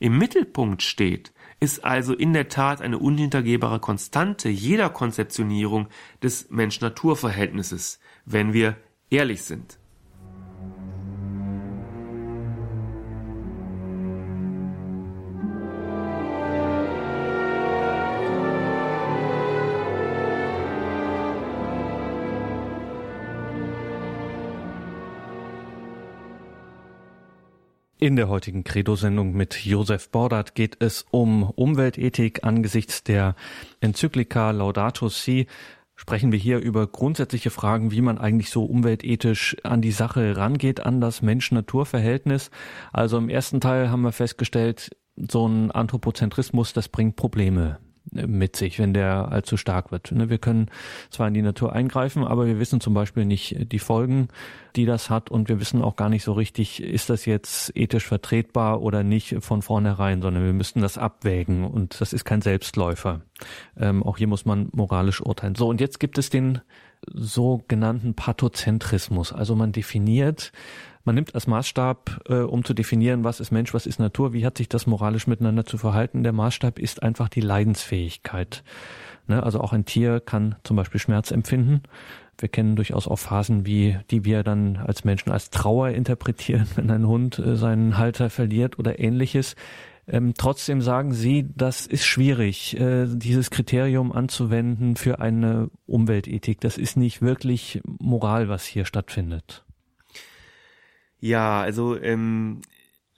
im 0.00 0.18
Mittelpunkt 0.18 0.82
steht, 0.82 1.32
ist 1.60 1.84
also 1.84 2.14
in 2.14 2.32
der 2.32 2.48
Tat 2.48 2.80
eine 2.80 2.98
unhintergehbare 2.98 3.80
Konstante 3.80 4.48
jeder 4.48 4.88
Konzeptionierung 4.88 5.88
des 6.22 6.50
Mensch-Natur-Verhältnisses, 6.50 8.00
wenn 8.24 8.52
wir 8.52 8.76
ehrlich 9.10 9.42
sind. 9.42 9.79
In 28.02 28.16
der 28.16 28.30
heutigen 28.30 28.64
Credo-Sendung 28.64 29.34
mit 29.34 29.62
Josef 29.66 30.08
Bordert 30.08 30.54
geht 30.54 30.78
es 30.78 31.04
um 31.10 31.42
Umweltethik 31.42 32.44
angesichts 32.44 33.04
der 33.04 33.34
Enzyklika 33.80 34.52
Laudato 34.52 35.10
Si. 35.10 35.46
Sprechen 35.96 36.32
wir 36.32 36.38
hier 36.38 36.60
über 36.60 36.86
grundsätzliche 36.86 37.50
Fragen, 37.50 37.90
wie 37.90 38.00
man 38.00 38.16
eigentlich 38.16 38.48
so 38.48 38.64
umweltethisch 38.64 39.54
an 39.64 39.82
die 39.82 39.92
Sache 39.92 40.34
rangeht, 40.38 40.80
an 40.80 41.02
das 41.02 41.20
Mensch-Natur-Verhältnis. 41.20 42.50
Also 42.90 43.18
im 43.18 43.28
ersten 43.28 43.60
Teil 43.60 43.90
haben 43.90 44.00
wir 44.00 44.12
festgestellt, 44.12 44.96
so 45.16 45.46
ein 45.46 45.70
Anthropozentrismus, 45.70 46.72
das 46.72 46.88
bringt 46.88 47.16
Probleme 47.16 47.80
mit 48.12 48.56
sich, 48.56 48.78
wenn 48.78 48.94
der 48.94 49.30
allzu 49.30 49.56
stark 49.56 49.92
wird. 49.92 50.12
Ne, 50.12 50.30
wir 50.30 50.38
können 50.38 50.70
zwar 51.10 51.28
in 51.28 51.34
die 51.34 51.42
Natur 51.42 51.72
eingreifen, 51.72 52.24
aber 52.24 52.46
wir 52.46 52.58
wissen 52.58 52.80
zum 52.80 52.94
Beispiel 52.94 53.24
nicht 53.24 53.72
die 53.72 53.78
Folgen, 53.78 54.28
die 54.76 54.86
das 54.86 55.10
hat 55.10 55.30
und 55.30 55.48
wir 55.48 55.60
wissen 55.60 55.82
auch 55.82 55.96
gar 55.96 56.08
nicht 56.08 56.24
so 56.24 56.32
richtig, 56.32 56.82
ist 56.82 57.10
das 57.10 57.24
jetzt 57.24 57.76
ethisch 57.76 58.06
vertretbar 58.06 58.82
oder 58.82 59.02
nicht 59.02 59.36
von 59.40 59.62
vornherein, 59.62 60.22
sondern 60.22 60.44
wir 60.44 60.52
müssten 60.52 60.80
das 60.80 60.98
abwägen 60.98 61.64
und 61.64 62.00
das 62.00 62.12
ist 62.12 62.24
kein 62.24 62.42
Selbstläufer. 62.42 63.22
Ähm, 63.78 64.02
auch 64.02 64.18
hier 64.18 64.26
muss 64.26 64.44
man 64.44 64.68
moralisch 64.72 65.20
urteilen. 65.20 65.54
So, 65.54 65.68
und 65.68 65.80
jetzt 65.80 66.00
gibt 66.00 66.18
es 66.18 66.30
den 66.30 66.60
sogenannten 67.06 68.14
Pathozentrismus. 68.14 69.32
Also 69.32 69.56
man 69.56 69.72
definiert 69.72 70.52
man 71.04 71.14
nimmt 71.14 71.34
als 71.34 71.46
Maßstab, 71.46 72.22
äh, 72.28 72.34
um 72.34 72.64
zu 72.64 72.74
definieren, 72.74 73.24
was 73.24 73.40
ist 73.40 73.50
Mensch, 73.50 73.72
was 73.72 73.86
ist 73.86 73.98
Natur, 73.98 74.32
wie 74.32 74.44
hat 74.44 74.58
sich 74.58 74.68
das 74.68 74.86
moralisch 74.86 75.26
miteinander 75.26 75.64
zu 75.64 75.78
verhalten. 75.78 76.22
Der 76.22 76.32
Maßstab 76.32 76.78
ist 76.78 77.02
einfach 77.02 77.28
die 77.28 77.40
Leidensfähigkeit. 77.40 78.62
Ne? 79.26 79.42
Also 79.42 79.60
auch 79.60 79.72
ein 79.72 79.84
Tier 79.84 80.20
kann 80.20 80.56
zum 80.64 80.76
Beispiel 80.76 81.00
Schmerz 81.00 81.30
empfinden. 81.30 81.82
Wir 82.38 82.48
kennen 82.48 82.76
durchaus 82.76 83.06
auch 83.06 83.18
Phasen, 83.18 83.66
wie 83.66 83.98
die 84.10 84.24
wir 84.24 84.42
dann 84.42 84.76
als 84.76 85.04
Menschen 85.04 85.30
als 85.30 85.50
Trauer 85.50 85.90
interpretieren, 85.90 86.66
wenn 86.76 86.90
ein 86.90 87.06
Hund 87.06 87.38
äh, 87.38 87.56
seinen 87.56 87.96
Halter 87.96 88.28
verliert 88.28 88.78
oder 88.78 88.98
ähnliches. 88.98 89.56
Ähm, 90.06 90.34
trotzdem 90.36 90.82
sagen 90.82 91.12
Sie, 91.12 91.48
das 91.54 91.86
ist 91.86 92.04
schwierig, 92.04 92.78
äh, 92.78 93.06
dieses 93.08 93.50
Kriterium 93.50 94.12
anzuwenden 94.12 94.96
für 94.96 95.20
eine 95.20 95.70
Umweltethik. 95.86 96.60
Das 96.60 96.78
ist 96.78 96.96
nicht 96.96 97.22
wirklich 97.22 97.80
Moral, 97.84 98.48
was 98.48 98.64
hier 98.64 98.84
stattfindet. 98.84 99.64
Ja, 101.20 101.60
also 101.60 101.96
ähm, 101.96 102.62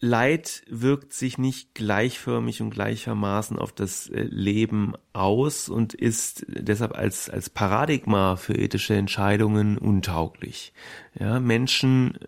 Leid 0.04 0.64
wirkt 0.68 1.12
sich 1.12 1.38
nicht 1.38 1.76
gleichförmig 1.76 2.60
und 2.60 2.70
gleichermaßen 2.70 3.56
auf 3.56 3.70
das 3.70 4.08
äh, 4.08 4.22
Leben 4.22 4.94
aus 5.12 5.68
und 5.68 5.94
ist 5.94 6.44
deshalb 6.48 6.98
als, 6.98 7.30
als 7.30 7.48
Paradigma 7.50 8.34
für 8.34 8.54
ethische 8.54 8.94
Entscheidungen 8.94 9.78
untauglich. 9.78 10.72
Ja, 11.18 11.38
Menschen 11.38 12.18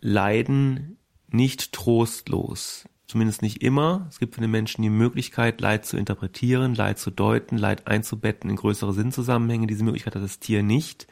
leiden 0.00 0.96
nicht 1.28 1.72
trostlos. 1.72 2.86
Zumindest 3.06 3.42
nicht 3.42 3.62
immer. 3.62 4.06
Es 4.08 4.18
gibt 4.18 4.36
für 4.36 4.40
den 4.40 4.52
Menschen 4.52 4.82
die 4.82 4.88
Möglichkeit, 4.88 5.60
Leid 5.60 5.84
zu 5.84 5.98
interpretieren, 5.98 6.74
Leid 6.74 6.98
zu 6.98 7.10
deuten, 7.10 7.58
Leid 7.58 7.86
einzubetten 7.86 8.48
in 8.48 8.56
größere 8.56 8.94
Sinnzusammenhänge. 8.94 9.66
Diese 9.66 9.84
Möglichkeit 9.84 10.14
hat 10.14 10.22
das 10.22 10.38
Tier 10.38 10.62
nicht. 10.62 11.06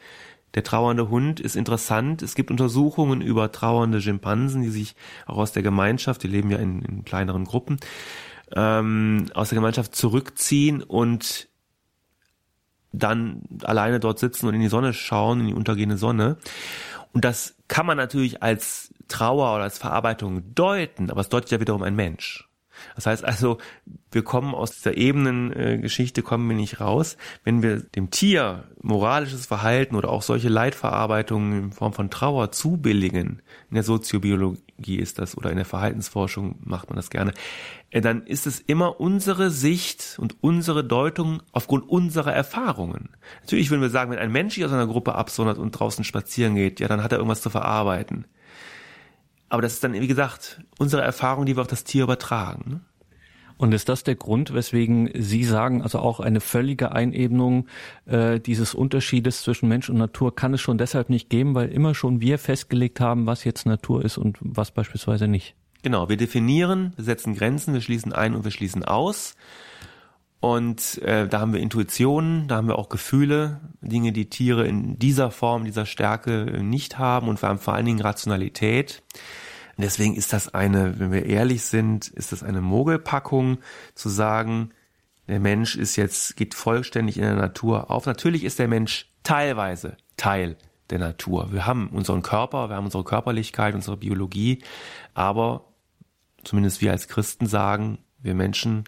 Der 0.55 0.63
trauernde 0.63 1.09
Hund 1.09 1.39
ist 1.39 1.55
interessant. 1.55 2.21
Es 2.21 2.35
gibt 2.35 2.51
Untersuchungen 2.51 3.21
über 3.21 3.51
trauernde 3.51 4.01
Schimpansen, 4.01 4.61
die 4.61 4.69
sich 4.69 4.95
auch 5.25 5.37
aus 5.37 5.51
der 5.51 5.63
Gemeinschaft, 5.63 6.23
die 6.23 6.27
leben 6.27 6.49
ja 6.49 6.57
in, 6.57 6.81
in 6.81 7.05
kleineren 7.05 7.45
Gruppen, 7.45 7.77
ähm, 8.55 9.27
aus 9.33 9.49
der 9.49 9.57
Gemeinschaft 9.57 9.95
zurückziehen 9.95 10.81
und 10.81 11.47
dann 12.91 13.43
alleine 13.63 13.99
dort 13.99 14.17
sitzen 14.17 14.47
und 14.47 14.55
in 14.55 14.61
die 14.61 14.67
Sonne 14.67 14.93
schauen, 14.93 15.41
in 15.41 15.47
die 15.47 15.53
untergehende 15.53 15.97
Sonne. 15.97 16.37
Und 17.13 17.25
das 17.25 17.55
kann 17.67 17.85
man 17.85 17.97
natürlich 17.97 18.41
als 18.41 18.93
Trauer 19.07 19.53
oder 19.53 19.63
als 19.63 19.77
Verarbeitung 19.77 20.55
deuten, 20.55 21.11
aber 21.11 21.21
es 21.21 21.29
deutet 21.29 21.51
ja 21.51 21.59
wiederum 21.59 21.83
ein 21.83 21.95
Mensch. 21.95 22.48
Das 22.95 23.05
heißt 23.05 23.23
also, 23.23 23.57
wir 24.11 24.23
kommen 24.23 24.55
aus 24.55 24.71
dieser 24.71 24.97
Ebenengeschichte, 24.97 26.21
kommen 26.21 26.49
wir 26.49 26.55
nicht 26.55 26.79
raus. 26.79 27.17
Wenn 27.43 27.61
wir 27.61 27.81
dem 27.81 28.09
Tier 28.09 28.65
moralisches 28.81 29.45
Verhalten 29.45 29.95
oder 29.95 30.09
auch 30.09 30.21
solche 30.21 30.49
Leitverarbeitungen 30.49 31.63
in 31.63 31.71
Form 31.71 31.93
von 31.93 32.09
Trauer 32.09 32.51
zubilligen, 32.51 33.41
in 33.69 33.75
der 33.75 33.83
Soziobiologie 33.83 34.95
ist 34.95 35.19
das 35.19 35.37
oder 35.37 35.51
in 35.51 35.57
der 35.57 35.65
Verhaltensforschung 35.65 36.55
macht 36.63 36.89
man 36.89 36.95
das 36.95 37.09
gerne, 37.09 37.33
äh, 37.91 38.01
dann 38.01 38.25
ist 38.25 38.47
es 38.47 38.59
immer 38.59 38.99
unsere 38.99 39.51
Sicht 39.51 40.17
und 40.19 40.37
unsere 40.41 40.83
Deutung 40.83 41.41
aufgrund 41.51 41.89
unserer 41.89 42.33
Erfahrungen. 42.33 43.09
Natürlich 43.41 43.69
würden 43.69 43.81
wir 43.81 43.89
sagen, 43.89 44.11
wenn 44.11 44.19
ein 44.19 44.31
Mensch 44.31 44.55
sich 44.55 44.65
aus 44.65 44.73
einer 44.73 44.87
Gruppe 44.87 45.15
absondert 45.15 45.57
und 45.57 45.71
draußen 45.71 46.03
spazieren 46.03 46.55
geht, 46.55 46.79
ja, 46.79 46.87
dann 46.87 47.03
hat 47.03 47.11
er 47.11 47.17
irgendwas 47.17 47.41
zu 47.41 47.49
verarbeiten. 47.49 48.25
Aber 49.49 49.61
das 49.61 49.73
ist 49.73 49.83
dann, 49.83 49.93
wie 49.93 50.07
gesagt, 50.07 50.61
unsere 50.77 51.01
Erfahrung, 51.01 51.45
die 51.45 51.57
wir 51.57 51.61
auf 51.61 51.67
das 51.67 51.83
Tier 51.83 52.03
übertragen. 52.03 52.63
Ne? 52.69 52.81
Und 53.57 53.73
ist 53.73 53.89
das 53.89 54.03
der 54.03 54.15
Grund, 54.15 54.53
weswegen 54.53 55.09
Sie 55.13 55.43
sagen, 55.43 55.81
also 55.81 55.99
auch 55.99 56.21
eine 56.21 56.39
völlige 56.39 56.93
Einebnung 56.93 57.67
äh, 58.05 58.39
dieses 58.39 58.73
Unterschiedes 58.73 59.41
zwischen 59.41 59.67
Mensch 59.67 59.89
und 59.89 59.97
Natur 59.97 60.33
kann 60.33 60.53
es 60.53 60.61
schon 60.61 60.77
deshalb 60.77 61.09
nicht 61.09 61.29
geben, 61.29 61.55
weil 61.55 61.67
immer 61.67 61.93
schon 61.93 62.21
wir 62.21 62.39
festgelegt 62.39 63.01
haben, 63.01 63.25
was 63.25 63.43
jetzt 63.43 63.65
Natur 63.65 64.05
ist 64.05 64.17
und 64.17 64.37
was 64.39 64.71
beispielsweise 64.71 65.27
nicht? 65.27 65.55
Genau, 65.83 66.07
wir 66.07 66.15
definieren, 66.15 66.93
wir 66.95 67.03
setzen 67.03 67.35
Grenzen, 67.35 67.73
wir 67.73 67.81
schließen 67.81 68.13
ein 68.13 68.33
und 68.33 68.45
wir 68.45 68.51
schließen 68.51 68.85
aus. 68.85 69.35
Und 70.39 70.99
äh, 70.99 71.27
da 71.27 71.41
haben 71.41 71.51
wir 71.51 71.59
Intuitionen, 71.59 72.47
da 72.47 72.55
haben 72.55 72.67
wir 72.67 72.79
auch 72.79 72.87
Gefühle, 72.87 73.59
Dinge, 73.81 74.13
die 74.13 74.29
Tiere 74.29 74.65
in 74.65 74.97
dieser 74.97 75.31
Form, 75.31 75.65
dieser 75.65 75.85
Stärke 75.85 76.61
nicht 76.63 76.97
haben 76.97 77.27
und 77.27 77.41
wir 77.41 77.49
haben 77.49 77.59
vor 77.59 77.73
allen 77.73 77.85
Dingen 77.85 77.99
Rationalität. 77.99 79.03
Und 79.75 79.83
deswegen 79.83 80.15
ist 80.15 80.31
das 80.31 80.53
eine, 80.53 80.97
wenn 80.99 81.11
wir 81.11 81.25
ehrlich 81.25 81.63
sind, 81.63 82.07
ist 82.07 82.31
das 82.31 82.43
eine 82.43 82.61
Mogelpackung 82.61 83.57
zu 83.95 84.07
sagen, 84.07 84.71
der 85.27 85.41
Mensch 85.41 85.75
ist 85.75 85.95
jetzt, 85.95 86.37
geht 86.37 86.55
vollständig 86.55 87.17
in 87.17 87.23
der 87.23 87.35
Natur 87.35 87.91
auf. 87.91 88.05
Natürlich 88.05 88.43
ist 88.43 88.59
der 88.59 88.67
Mensch 88.67 89.11
teilweise 89.23 89.97
Teil 90.17 90.57
der 90.89 90.99
Natur. 90.99 91.51
Wir 91.51 91.65
haben 91.65 91.89
unseren 91.89 92.21
Körper, 92.21 92.69
wir 92.69 92.77
haben 92.77 92.85
unsere 92.85 93.03
Körperlichkeit, 93.03 93.75
unsere 93.75 93.97
Biologie, 93.97 94.63
aber 95.13 95.65
zumindest 96.43 96.81
wir 96.81 96.91
als 96.91 97.07
Christen 97.07 97.45
sagen, 97.45 97.99
wir 98.17 98.33
Menschen 98.33 98.85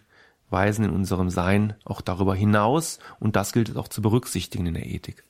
weisen 0.52 0.84
in 0.84 0.90
unserem 0.90 1.30
Sein 1.30 1.74
auch 1.84 2.00
darüber 2.00 2.34
hinaus 2.34 2.98
und 3.18 3.36
das 3.36 3.52
gilt 3.52 3.70
es 3.70 3.76
auch 3.76 3.88
zu 3.88 4.02
berücksichtigen 4.02 4.66
in 4.66 4.74
der 4.74 4.86
Ethik. 4.86 5.24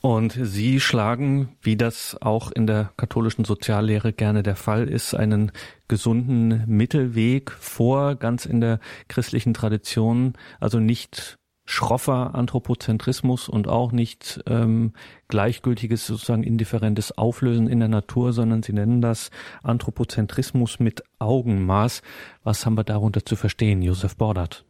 Und 0.00 0.38
Sie 0.40 0.78
schlagen, 0.78 1.56
wie 1.60 1.76
das 1.76 2.16
auch 2.20 2.52
in 2.52 2.68
der 2.68 2.92
katholischen 2.96 3.44
Soziallehre 3.44 4.12
gerne 4.12 4.44
der 4.44 4.54
Fall 4.54 4.88
ist, 4.88 5.14
einen 5.14 5.50
gesunden 5.88 6.62
Mittelweg 6.68 7.50
vor, 7.50 8.14
ganz 8.14 8.46
in 8.46 8.60
der 8.60 8.78
christlichen 9.08 9.54
Tradition, 9.54 10.34
also 10.60 10.78
nicht 10.78 11.38
schroffer 11.70 12.34
Anthropozentrismus 12.34 13.46
und 13.46 13.68
auch 13.68 13.92
nicht 13.92 14.42
ähm, 14.46 14.94
gleichgültiges, 15.28 16.06
sozusagen 16.06 16.42
indifferentes 16.42 17.16
Auflösen 17.18 17.68
in 17.68 17.78
der 17.78 17.90
Natur, 17.90 18.32
sondern 18.32 18.62
Sie 18.62 18.72
nennen 18.72 19.02
das 19.02 19.30
Anthropozentrismus 19.62 20.80
mit 20.80 21.02
Augenmaß. 21.18 22.00
Was 22.42 22.64
haben 22.64 22.78
wir 22.78 22.84
darunter 22.84 23.22
zu 23.26 23.36
verstehen, 23.36 23.82
Josef 23.82 24.16
Bordert? 24.16 24.64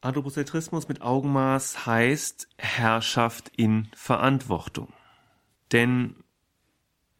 Anthropozentrismus 0.00 0.88
mit 0.88 1.02
Augenmaß 1.02 1.84
heißt 1.84 2.48
Herrschaft 2.56 3.50
in 3.54 3.88
Verantwortung. 3.94 4.88
Denn 5.72 6.16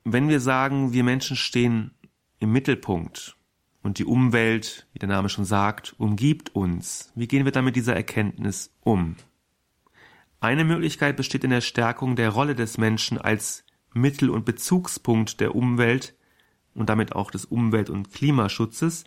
wenn 0.05 0.31
wir 0.31 0.41
sagen, 0.41 0.95
wir 0.95 1.05
Menschen 1.05 1.37
stehen 1.37 1.95
im 2.39 2.53
Mittelpunkt 2.53 3.37
und 3.83 3.99
die 3.99 4.05
Umwelt, 4.05 4.87
wie 4.93 4.99
der 4.99 5.09
Name 5.09 5.29
schon 5.29 5.45
sagt, 5.45 5.95
umgibt 5.99 6.55
uns. 6.55 7.13
Wie 7.15 7.29
gehen 7.29 7.45
wir 7.45 7.53
dann 7.53 7.65
mit 7.65 7.77
dieser 7.77 7.95
Erkenntnis 7.95 8.73
um? 8.81 9.17
Eine 10.41 10.65
Möglichkeit 10.65 11.17
besteht 11.17 11.45
in 11.45 11.51
der 11.51 11.61
Stärkung 11.61 12.17
der 12.17 12.31
Rolle 12.31 12.55
des 12.55 12.79
Menschen 12.79 13.19
als 13.19 13.65
Mittel- 13.93 14.31
und 14.31 14.45
Bezugspunkt 14.45 15.41
der 15.41 15.55
Umwelt 15.55 16.15
und 16.75 16.89
damit 16.89 17.15
auch 17.15 17.31
des 17.31 17.45
Umwelt- 17.45 17.91
und 17.91 18.13
Klimaschutzes 18.13 19.05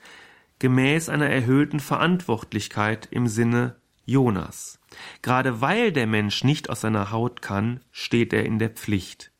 gemäß 0.59 1.09
einer 1.09 1.29
erhöhten 1.29 1.79
Verantwortlichkeit 1.79 3.07
im 3.11 3.27
Sinne 3.27 3.77
Jonas. 4.05 4.79
Gerade 5.21 5.61
weil 5.61 5.91
der 5.91 6.05
Mensch 6.05 6.43
nicht 6.43 6.69
aus 6.69 6.81
seiner 6.81 7.11
Haut 7.11 7.41
kann, 7.41 7.79
steht 7.91 8.33
er 8.33 8.45
in 8.45 8.59
der 8.59 8.69
Pflicht. 8.69 9.31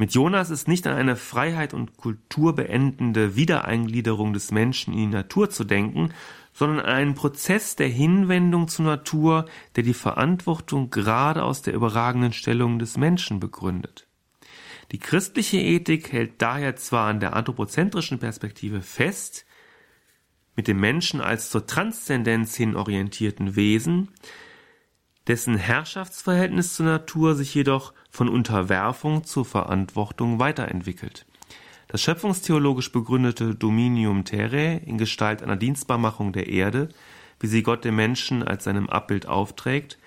Mit 0.00 0.14
Jonas 0.14 0.48
ist 0.48 0.66
nicht 0.66 0.86
an 0.86 0.96
eine 0.96 1.14
Freiheit 1.14 1.74
und 1.74 1.98
Kultur 1.98 2.54
beendende 2.54 3.36
Wiedereingliederung 3.36 4.32
des 4.32 4.50
Menschen 4.50 4.94
in 4.94 4.98
die 5.00 5.06
Natur 5.08 5.50
zu 5.50 5.62
denken, 5.62 6.14
sondern 6.54 6.80
an 6.80 6.86
einen 6.86 7.14
Prozess 7.14 7.76
der 7.76 7.88
Hinwendung 7.88 8.66
zur 8.68 8.86
Natur, 8.86 9.44
der 9.76 9.82
die 9.82 9.92
Verantwortung 9.92 10.88
gerade 10.88 11.42
aus 11.42 11.60
der 11.60 11.74
überragenden 11.74 12.32
Stellung 12.32 12.78
des 12.78 12.96
Menschen 12.96 13.40
begründet. 13.40 14.06
Die 14.90 14.98
christliche 14.98 15.58
Ethik 15.58 16.10
hält 16.12 16.40
daher 16.40 16.76
zwar 16.76 17.08
an 17.08 17.20
der 17.20 17.36
anthropozentrischen 17.36 18.18
Perspektive 18.18 18.80
fest, 18.80 19.44
mit 20.56 20.66
dem 20.66 20.80
Menschen 20.80 21.20
als 21.20 21.50
zur 21.50 21.66
Transzendenz 21.66 22.56
hin 22.56 22.74
orientierten 22.74 23.54
Wesen, 23.54 24.08
dessen 25.26 25.56
Herrschaftsverhältnis 25.56 26.74
zur 26.74 26.86
Natur 26.86 27.34
sich 27.34 27.54
jedoch 27.54 27.92
von 28.10 28.28
Unterwerfung 28.28 29.24
zur 29.24 29.44
Verantwortung 29.44 30.38
weiterentwickelt. 30.38 31.26
Das 31.88 32.02
schöpfungstheologisch 32.02 32.92
begründete 32.92 33.54
Dominium 33.54 34.24
Terrae 34.24 34.80
in 34.84 34.98
Gestalt 34.98 35.42
einer 35.42 35.56
Dienstbarmachung 35.56 36.32
der 36.32 36.48
Erde, 36.48 36.88
wie 37.40 37.46
sie 37.46 37.62
Gott 37.62 37.84
dem 37.84 37.96
Menschen 37.96 38.42
als 38.42 38.64
seinem 38.64 38.88
Abbild 38.88 39.26
aufträgt, 39.26 39.98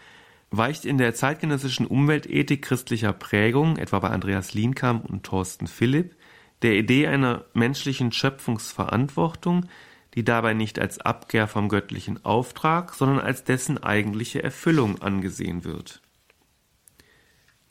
weicht 0.51 0.85
in 0.85 0.99
der 0.99 1.15
zeitgenössischen 1.15 1.87
Umweltethik 1.87 2.61
christlicher 2.61 3.11
Prägung, 3.11 3.77
etwa 3.77 3.99
bei 3.99 4.09
Andreas 4.09 4.53
Lienkamp 4.53 5.09
und 5.09 5.23
Thorsten 5.23 5.67
Philipp, 5.67 6.15
der 6.61 6.75
Idee 6.75 7.07
einer 7.07 7.45
menschlichen 7.53 8.11
Schöpfungsverantwortung, 8.11 9.65
die 10.13 10.23
dabei 10.23 10.53
nicht 10.53 10.77
als 10.77 10.99
Abkehr 10.99 11.47
vom 11.47 11.69
göttlichen 11.69 12.23
Auftrag, 12.23 12.93
sondern 12.93 13.19
als 13.19 13.43
dessen 13.43 13.81
eigentliche 13.81 14.43
Erfüllung 14.43 15.01
angesehen 15.01 15.63
wird. 15.63 16.02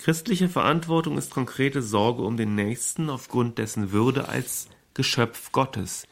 Christliche 0.02 0.48
Verantwortung 0.48 1.16
ist 1.16 1.30
konkrete 1.30 1.80
Sorge 1.80 2.22
um 2.22 2.36
den 2.36 2.56
Nächsten 2.56 3.08
aufgrund 3.08 3.58
dessen 3.58 3.92
Würde 3.92 4.28
als 4.28 4.66
Geschöpf 4.94 5.52
Gottes, 5.52 6.08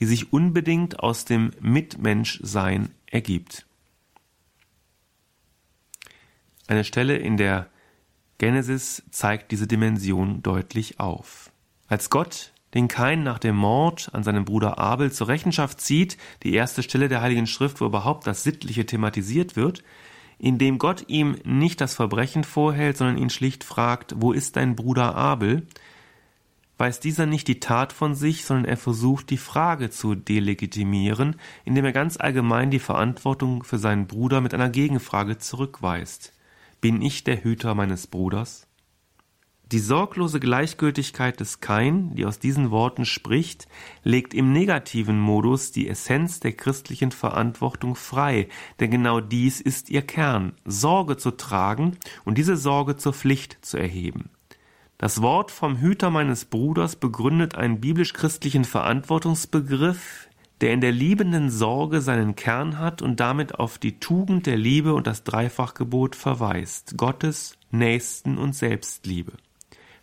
die 0.00 0.06
sich 0.06 0.32
unbedingt 0.32 0.98
aus 0.98 1.26
dem 1.26 1.52
Mitmenschsein 1.60 2.92
ergibt. 3.06 3.66
Eine 6.66 6.82
Stelle 6.82 7.18
in 7.18 7.36
der 7.36 7.68
Genesis 8.38 9.04
zeigt 9.12 9.52
diese 9.52 9.68
Dimension 9.68 10.42
deutlich 10.42 10.98
auf. 10.98 11.52
Als 11.86 12.10
Gott 12.10 12.52
den 12.74 12.88
Kain 12.88 13.22
nach 13.22 13.38
dem 13.38 13.54
Mord 13.54 14.10
an 14.12 14.24
seinem 14.24 14.44
Bruder 14.44 14.78
Abel 14.78 15.12
zur 15.12 15.28
Rechenschaft 15.28 15.80
zieht, 15.80 16.16
die 16.42 16.52
erste 16.52 16.82
Stelle 16.82 17.08
der 17.08 17.20
Heiligen 17.22 17.46
Schrift, 17.46 17.80
wo 17.80 17.86
überhaupt 17.86 18.26
das 18.26 18.42
Sittliche 18.42 18.86
thematisiert 18.86 19.54
wird, 19.54 19.84
indem 20.40 20.78
Gott 20.78 21.04
ihm 21.08 21.36
nicht 21.44 21.80
das 21.80 21.94
Verbrechen 21.94 22.44
vorhält, 22.44 22.96
sondern 22.96 23.18
ihn 23.18 23.30
schlicht 23.30 23.62
fragt, 23.62 24.14
wo 24.16 24.32
ist 24.32 24.56
dein 24.56 24.74
Bruder 24.74 25.14
Abel, 25.14 25.66
weiß 26.78 26.98
dieser 26.98 27.26
nicht 27.26 27.46
die 27.46 27.60
Tat 27.60 27.92
von 27.92 28.14
sich, 28.14 28.46
sondern 28.46 28.64
er 28.64 28.78
versucht 28.78 29.28
die 29.28 29.36
Frage 29.36 29.90
zu 29.90 30.14
delegitimieren, 30.14 31.36
indem 31.66 31.84
er 31.84 31.92
ganz 31.92 32.16
allgemein 32.18 32.70
die 32.70 32.78
Verantwortung 32.78 33.64
für 33.64 33.78
seinen 33.78 34.06
Bruder 34.06 34.40
mit 34.40 34.54
einer 34.54 34.70
Gegenfrage 34.70 35.36
zurückweist. 35.36 36.32
Bin 36.80 37.02
ich 37.02 37.22
der 37.22 37.44
Hüter 37.44 37.74
meines 37.74 38.06
Bruders? 38.06 38.69
Die 39.72 39.78
sorglose 39.78 40.40
Gleichgültigkeit 40.40 41.38
des 41.38 41.60
Kain, 41.60 42.12
die 42.16 42.26
aus 42.26 42.40
diesen 42.40 42.72
Worten 42.72 43.04
spricht, 43.04 43.68
legt 44.02 44.34
im 44.34 44.52
negativen 44.52 45.20
Modus 45.20 45.70
die 45.70 45.88
Essenz 45.88 46.40
der 46.40 46.54
christlichen 46.54 47.12
Verantwortung 47.12 47.94
frei, 47.94 48.48
denn 48.80 48.90
genau 48.90 49.20
dies 49.20 49.60
ist 49.60 49.88
ihr 49.88 50.02
Kern, 50.02 50.54
Sorge 50.64 51.18
zu 51.18 51.30
tragen 51.30 51.98
und 52.24 52.36
diese 52.36 52.56
Sorge 52.56 52.96
zur 52.96 53.12
Pflicht 53.12 53.64
zu 53.64 53.76
erheben. 53.76 54.30
Das 54.98 55.22
Wort 55.22 55.52
vom 55.52 55.76
Hüter 55.76 56.10
meines 56.10 56.46
Bruders 56.46 56.96
begründet 56.96 57.54
einen 57.54 57.80
biblisch-christlichen 57.80 58.64
Verantwortungsbegriff, 58.64 60.28
der 60.62 60.72
in 60.72 60.80
der 60.80 60.92
liebenden 60.92 61.48
Sorge 61.48 62.00
seinen 62.00 62.34
Kern 62.34 62.80
hat 62.80 63.02
und 63.02 63.20
damit 63.20 63.60
auf 63.60 63.78
die 63.78 64.00
Tugend 64.00 64.46
der 64.46 64.56
Liebe 64.56 64.94
und 64.94 65.06
das 65.06 65.22
Dreifachgebot 65.22 66.16
verweist, 66.16 66.96
Gottes, 66.96 67.56
Nächsten 67.70 68.36
und 68.36 68.56
Selbstliebe. 68.56 69.34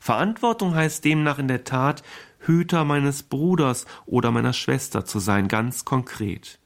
Verantwortung 0.08 0.74
heißt 0.74 1.04
demnach 1.04 1.38
in 1.38 1.50
der 1.50 1.66
Tat, 1.66 2.02
Hüter 2.40 2.86
meines 2.86 3.24
Bruders 3.24 3.86
oder 4.06 4.32
meiner 4.32 4.54
Schwester 4.54 5.04
zu 5.04 5.20
sein, 5.20 5.50
ganz 5.50 5.84
konkret. 5.84 6.60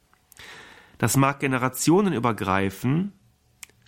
Das 0.99 1.17
mag 1.17 1.39
Generationen 1.39 2.13
übergreifen, 2.13 3.13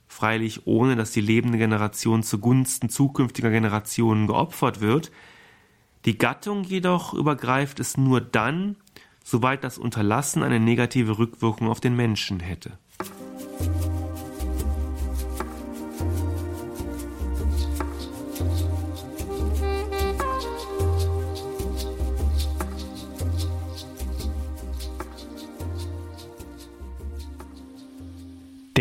freilich 0.08 0.66
ohne 0.66 0.96
dass 0.96 1.12
die 1.12 1.22
lebende 1.22 1.60
Generation 1.60 2.24
zugunsten 2.24 2.89
zukünftiger 2.89 3.52
Generationen 3.52 4.26
geopfert 4.26 4.82
wird. 4.82 5.12
Die 6.06 6.18
Gattung 6.18 6.63
jedoch 6.63 7.13
übergreift 7.13 7.80
es 7.80 7.96
nur 7.96 8.22
dann, 8.22 8.76
soweit 9.24 9.63
das 9.63 9.78
Unterlassen 9.78 10.42
eine 10.42 10.60
negative 10.60 11.20
Rückwirkung 11.20 11.68
auf 11.68 11.80
den 11.80 11.96
Menschen 11.96 12.39
hätte. 12.39 12.80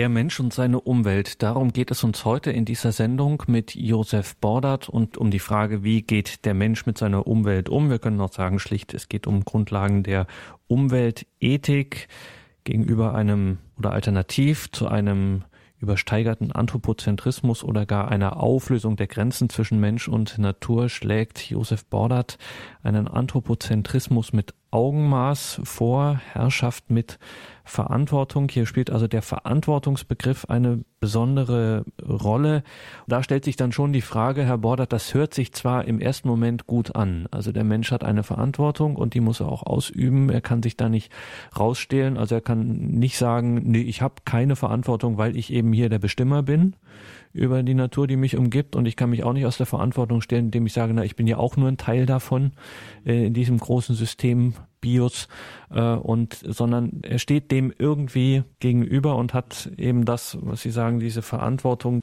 Der 0.03 0.09
Mensch 0.09 0.41
und 0.41 0.53
seine 0.53 0.81
Umwelt. 0.81 1.45
Darum 1.45 1.73
geht 1.73 1.93
es 1.93 2.03
uns 2.03 2.25
heute 2.25 2.51
in 2.51 2.65
dieser 2.65 2.91
Sendung 2.91 3.45
mit 3.47 3.77
Josef 3.77 4.35
Bordert 4.35 4.89
und 4.89 5.17
um 5.17 5.31
die 5.31 5.39
Frage, 5.39 5.85
wie 5.85 6.03
geht 6.03 6.45
der 6.45 6.55
Mensch 6.55 6.87
mit 6.87 6.99
seiner 6.99 7.29
Umwelt 7.29 7.69
um? 7.69 7.89
Wir 7.89 8.01
können 8.01 8.21
auch 8.21 8.33
sagen, 8.33 8.59
schlicht, 8.59 8.95
es 8.95 9.09
geht 9.09 9.29
um 9.29 9.45
Grundlagen 9.45 10.03
der 10.03 10.27
Umweltethik 10.67 12.09
gegenüber 12.65 13.15
einem 13.15 13.59
oder 13.79 13.93
alternativ 13.93 14.73
zu 14.73 14.89
einem 14.89 15.45
übersteigerten 15.83 16.51
Anthropozentrismus 16.53 17.63
oder 17.63 17.87
gar 17.87 18.09
einer 18.09 18.41
Auflösung 18.41 18.97
der 18.97 19.09
Grenzen 19.09 19.51
zwischen 19.51 19.81
Mensch 19.81 20.09
und 20.09 20.39
Natur 20.39 20.89
schlägt 20.89 21.51
Josef 21.51 21.85
Bordert 21.85 22.39
einen 22.83 23.07
Anthropozentrismus 23.07 24.33
mit 24.33 24.55
Augenmaß 24.73 25.61
vor, 25.65 26.21
Herrschaft 26.33 26.91
mit 26.91 27.19
Verantwortung. 27.65 28.49
Hier 28.49 28.67
spielt 28.67 28.91
also 28.91 29.07
der 29.09 29.23
Verantwortungsbegriff 29.23 30.47
eine 30.47 30.85
besondere 31.01 31.85
Rolle. 32.01 32.63
Da 33.09 33.23
stellt 33.23 33.45
sich 33.45 33.57
dann 33.57 33.73
schon 33.73 33.93
die 33.93 34.01
Frage, 34.01 34.45
Herr 34.45 34.59
Bordert, 34.59 34.93
das 34.93 35.15
hört 35.15 35.35
sich 35.35 35.53
zwar 35.53 35.85
im 35.85 36.01
ersten 36.01 36.29
Moment 36.29 36.67
gut 36.67 36.95
an. 36.95 37.27
Also 37.31 37.53
der 37.53 37.65
Mensch 37.65 37.91
hat 37.91 38.05
eine 38.05 38.23
Verantwortung 38.23 38.97
und 38.97 39.15
die 39.15 39.21
muss 39.21 39.41
er 39.41 39.49
auch 39.49 39.65
ausüben. 39.65 40.31
Er 40.31 40.41
kann 40.41 40.63
sich 40.63 40.77
da 40.77 40.89
nicht 40.89 41.13
rausstehlen. 41.59 42.17
Also 42.17 42.37
er 42.37 42.41
kann 42.41 42.69
nicht 42.69 43.19
sagen, 43.19 43.63
nee, 43.65 43.83
ich 43.83 44.03
habe 44.03 44.15
keine 44.25 44.57
Verantwortung, 44.57 45.19
weil 45.19 45.37
ich 45.37 45.53
eben 45.53 45.73
hier 45.73 45.89
der 45.89 45.99
Bestimmer 45.99 46.43
bin 46.43 46.77
über 47.33 47.63
die 47.63 47.75
Natur, 47.75 48.07
die 48.07 48.17
mich 48.17 48.37
umgibt 48.37 48.77
und 48.77 48.87
ich 48.87 48.97
kann 48.97 49.11
mich 49.11 49.25
auch 49.25 49.33
nicht 49.33 49.47
aus 49.47 49.57
der 49.57 49.67
Verantwortung 49.67 50.21
stellen, 50.21 50.47
indem 50.47 50.67
ich 50.67 50.73
sage, 50.73 50.93
na, 50.93 51.05
ich 51.05 51.17
bin 51.17 51.27
ja 51.27 51.39
auch 51.39 51.57
nur 51.57 51.69
ein 51.69 51.79
Teil 51.79 52.07
davon 52.07 52.53
äh, 53.07 53.27
in 53.27 53.35
diesem 53.35 53.59
großen 53.59 53.95
System 53.95 54.55
Bios 54.83 55.29
äh, 55.71 55.81
und 55.81 56.39
sondern 56.47 57.01
er 57.03 57.19
steht 57.19 57.51
dem 57.51 57.73
irgendwie 57.79 58.45
gegenüber 58.61 59.17
und 59.17 59.33
hat 59.33 59.71
eben 59.79 60.05
das, 60.05 60.37
was 60.43 60.61
Sie 60.61 60.71
sagen, 60.71 61.01
diese 61.01 61.23
Verantwortung. 61.23 62.03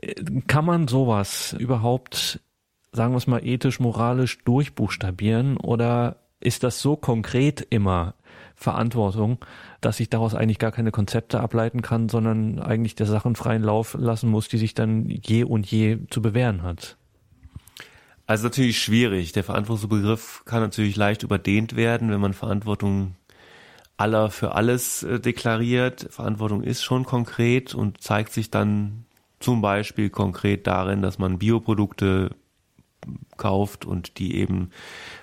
Äh, 0.00 0.14
kann 0.46 0.64
man 0.64 0.86
sowas 0.86 1.56
überhaupt, 1.58 2.38
sagen 2.92 3.12
wir 3.12 3.18
es 3.18 3.26
mal, 3.26 3.44
ethisch, 3.44 3.80
moralisch 3.80 4.38
durchbuchstabieren 4.44 5.56
oder 5.56 6.20
ist 6.38 6.62
das 6.62 6.80
so 6.80 6.96
konkret 6.96 7.66
immer 7.68 8.14
Verantwortung, 8.54 9.38
dass 9.80 10.00
ich 10.00 10.10
daraus 10.10 10.34
eigentlich 10.34 10.58
gar 10.58 10.70
keine 10.70 10.90
Konzepte 10.90 11.40
ableiten 11.40 11.82
kann, 11.82 12.08
sondern 12.08 12.58
eigentlich 12.58 12.94
der 12.94 13.06
Sachen 13.06 13.34
freien 13.34 13.62
Lauf 13.62 13.96
lassen 13.98 14.30
muss, 14.30 14.48
die 14.48 14.58
sich 14.58 14.74
dann 14.74 15.08
je 15.08 15.44
und 15.44 15.66
je 15.70 15.98
zu 16.10 16.22
bewähren 16.22 16.62
hat. 16.62 16.96
Also 18.30 18.44
natürlich 18.44 18.80
schwierig. 18.80 19.32
Der 19.32 19.42
Verantwortungsbegriff 19.42 20.44
kann 20.44 20.60
natürlich 20.60 20.94
leicht 20.94 21.24
überdehnt 21.24 21.74
werden, 21.74 22.12
wenn 22.12 22.20
man 22.20 22.32
Verantwortung 22.32 23.16
aller 23.96 24.30
für 24.30 24.54
alles 24.54 25.02
äh, 25.02 25.18
deklariert. 25.18 26.06
Verantwortung 26.10 26.62
ist 26.62 26.84
schon 26.84 27.04
konkret 27.04 27.74
und 27.74 28.00
zeigt 28.00 28.32
sich 28.32 28.48
dann 28.48 29.04
zum 29.40 29.60
Beispiel 29.62 30.10
konkret 30.10 30.68
darin, 30.68 31.02
dass 31.02 31.18
man 31.18 31.40
Bioprodukte 31.40 32.30
kauft 33.36 33.84
und 33.84 34.20
die 34.20 34.36
eben 34.36 34.70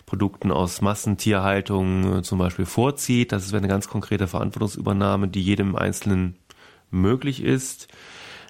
Produkten 0.06 0.52
aus 0.52 0.82
Massentierhaltung 0.82 2.18
äh, 2.18 2.22
zum 2.24 2.40
Beispiel 2.40 2.66
vorzieht. 2.66 3.32
Das 3.32 3.46
ist 3.46 3.54
eine 3.54 3.70
ganz 3.70 3.88
konkrete 3.88 4.28
Verantwortungsübernahme, 4.28 5.30
die 5.30 5.42
jedem 5.42 5.78
Einzelnen 5.78 6.36
möglich 6.92 7.42
ist. 7.42 7.88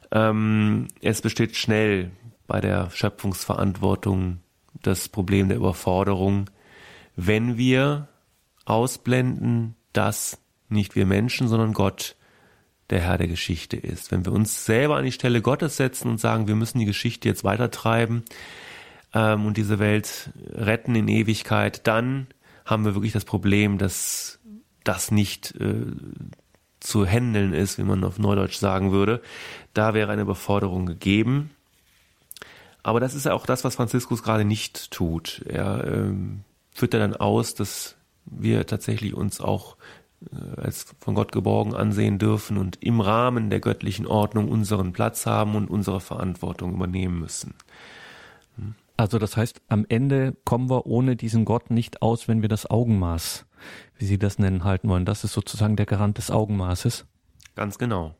Ähm, 0.10 0.88
es 1.04 1.22
besteht 1.22 1.56
schnell 1.56 2.10
bei 2.48 2.60
der 2.60 2.90
Schöpfungsverantwortung 2.90 4.40
das 4.82 5.10
Problem 5.10 5.50
der 5.50 5.58
Überforderung, 5.58 6.50
wenn 7.16 7.58
wir 7.58 8.08
ausblenden, 8.66 9.76
dass 9.94 10.40
nicht 10.70 10.96
wir 10.96 11.06
Menschen, 11.06 11.48
sondern 11.48 11.74
Gott 11.74 12.16
der 12.90 13.02
Herr 13.02 13.18
der 13.18 13.28
Geschichte 13.28 13.78
ist. 13.78 14.12
Wenn 14.12 14.26
wir 14.26 14.32
uns 14.32 14.66
selber 14.66 14.98
an 14.98 15.06
die 15.06 15.12
Stelle 15.12 15.42
Gottes 15.42 15.78
setzen 15.78 16.10
und 16.10 16.20
sagen, 16.20 16.48
wir 16.48 16.56
müssen 16.56 16.80
die 16.80 16.86
Geschichte 16.86 17.28
jetzt 17.28 17.44
weitertreiben, 17.44 18.24
ähm, 19.14 19.46
und 19.46 19.58
diese 19.58 19.80
Welt 19.80 20.32
retten 20.54 20.96
in 20.96 21.08
Ewigkeit, 21.08 21.88
dann 21.88 22.28
haben 22.66 22.86
wir 22.86 22.96
wirklich 22.96 23.14
das 23.14 23.26
Problem, 23.26 23.78
dass 23.78 24.40
das 24.84 25.12
nicht 25.12 25.56
äh, 25.60 25.86
zu 26.80 27.06
handeln 27.06 27.54
ist, 27.54 27.78
wie 27.78 27.84
man 27.84 28.04
auf 28.04 28.20
Neudeutsch 28.20 28.58
sagen 28.58 28.92
würde. 28.92 29.22
Da 29.74 29.94
wäre 29.94 30.12
eine 30.12 30.22
Überforderung 30.22 30.86
gegeben. 30.86 31.52
Aber 32.88 33.02
das 33.02 33.16
ist 33.16 33.26
ja 33.26 33.34
auch 33.34 33.46
das, 33.46 33.66
was 33.66 33.76
Franziskus 33.76 34.24
gerade 34.24 34.46
nicht 34.46 34.92
tut. 34.92 35.44
Er 35.46 35.84
ähm, 35.86 36.46
führt 36.72 36.94
ja 36.94 37.02
dann 37.02 37.18
aus, 37.18 37.54
dass 37.54 37.98
wir 38.24 38.66
tatsächlich 38.66 39.14
uns 39.14 39.42
auch 39.42 39.76
äh, 40.32 40.62
als 40.62 40.96
von 41.02 41.14
Gott 41.14 41.34
geborgen 41.34 41.76
ansehen 41.76 42.18
dürfen 42.18 42.58
und 42.58 42.82
im 42.82 43.02
Rahmen 43.02 43.50
der 43.50 43.60
göttlichen 43.60 44.08
Ordnung 44.08 44.48
unseren 44.48 44.94
Platz 44.94 45.26
haben 45.26 45.56
und 45.56 45.70
unsere 45.70 46.00
Verantwortung 46.00 46.76
übernehmen 46.76 47.20
müssen. 47.20 47.56
Also 48.96 49.20
das 49.20 49.36
heißt, 49.36 49.62
am 49.68 49.86
Ende 49.90 50.38
kommen 50.46 50.70
wir 50.70 50.86
ohne 50.86 51.18
diesen 51.18 51.44
Gott 51.44 51.70
nicht 51.72 52.02
aus, 52.02 52.30
wenn 52.30 52.42
wir 52.42 52.48
das 52.48 52.70
Augenmaß, 52.70 53.46
wie 53.98 54.06
Sie 54.06 54.18
das 54.18 54.40
nennen, 54.40 54.64
halten 54.64 54.88
wollen. 54.88 55.04
Das 55.04 55.26
ist 55.26 55.34
sozusagen 55.34 55.76
der 55.76 55.88
Garant 55.88 56.20
des 56.20 56.32
Augenmaßes. 56.32 57.06
Ganz 57.54 57.78
genau. 57.78 58.16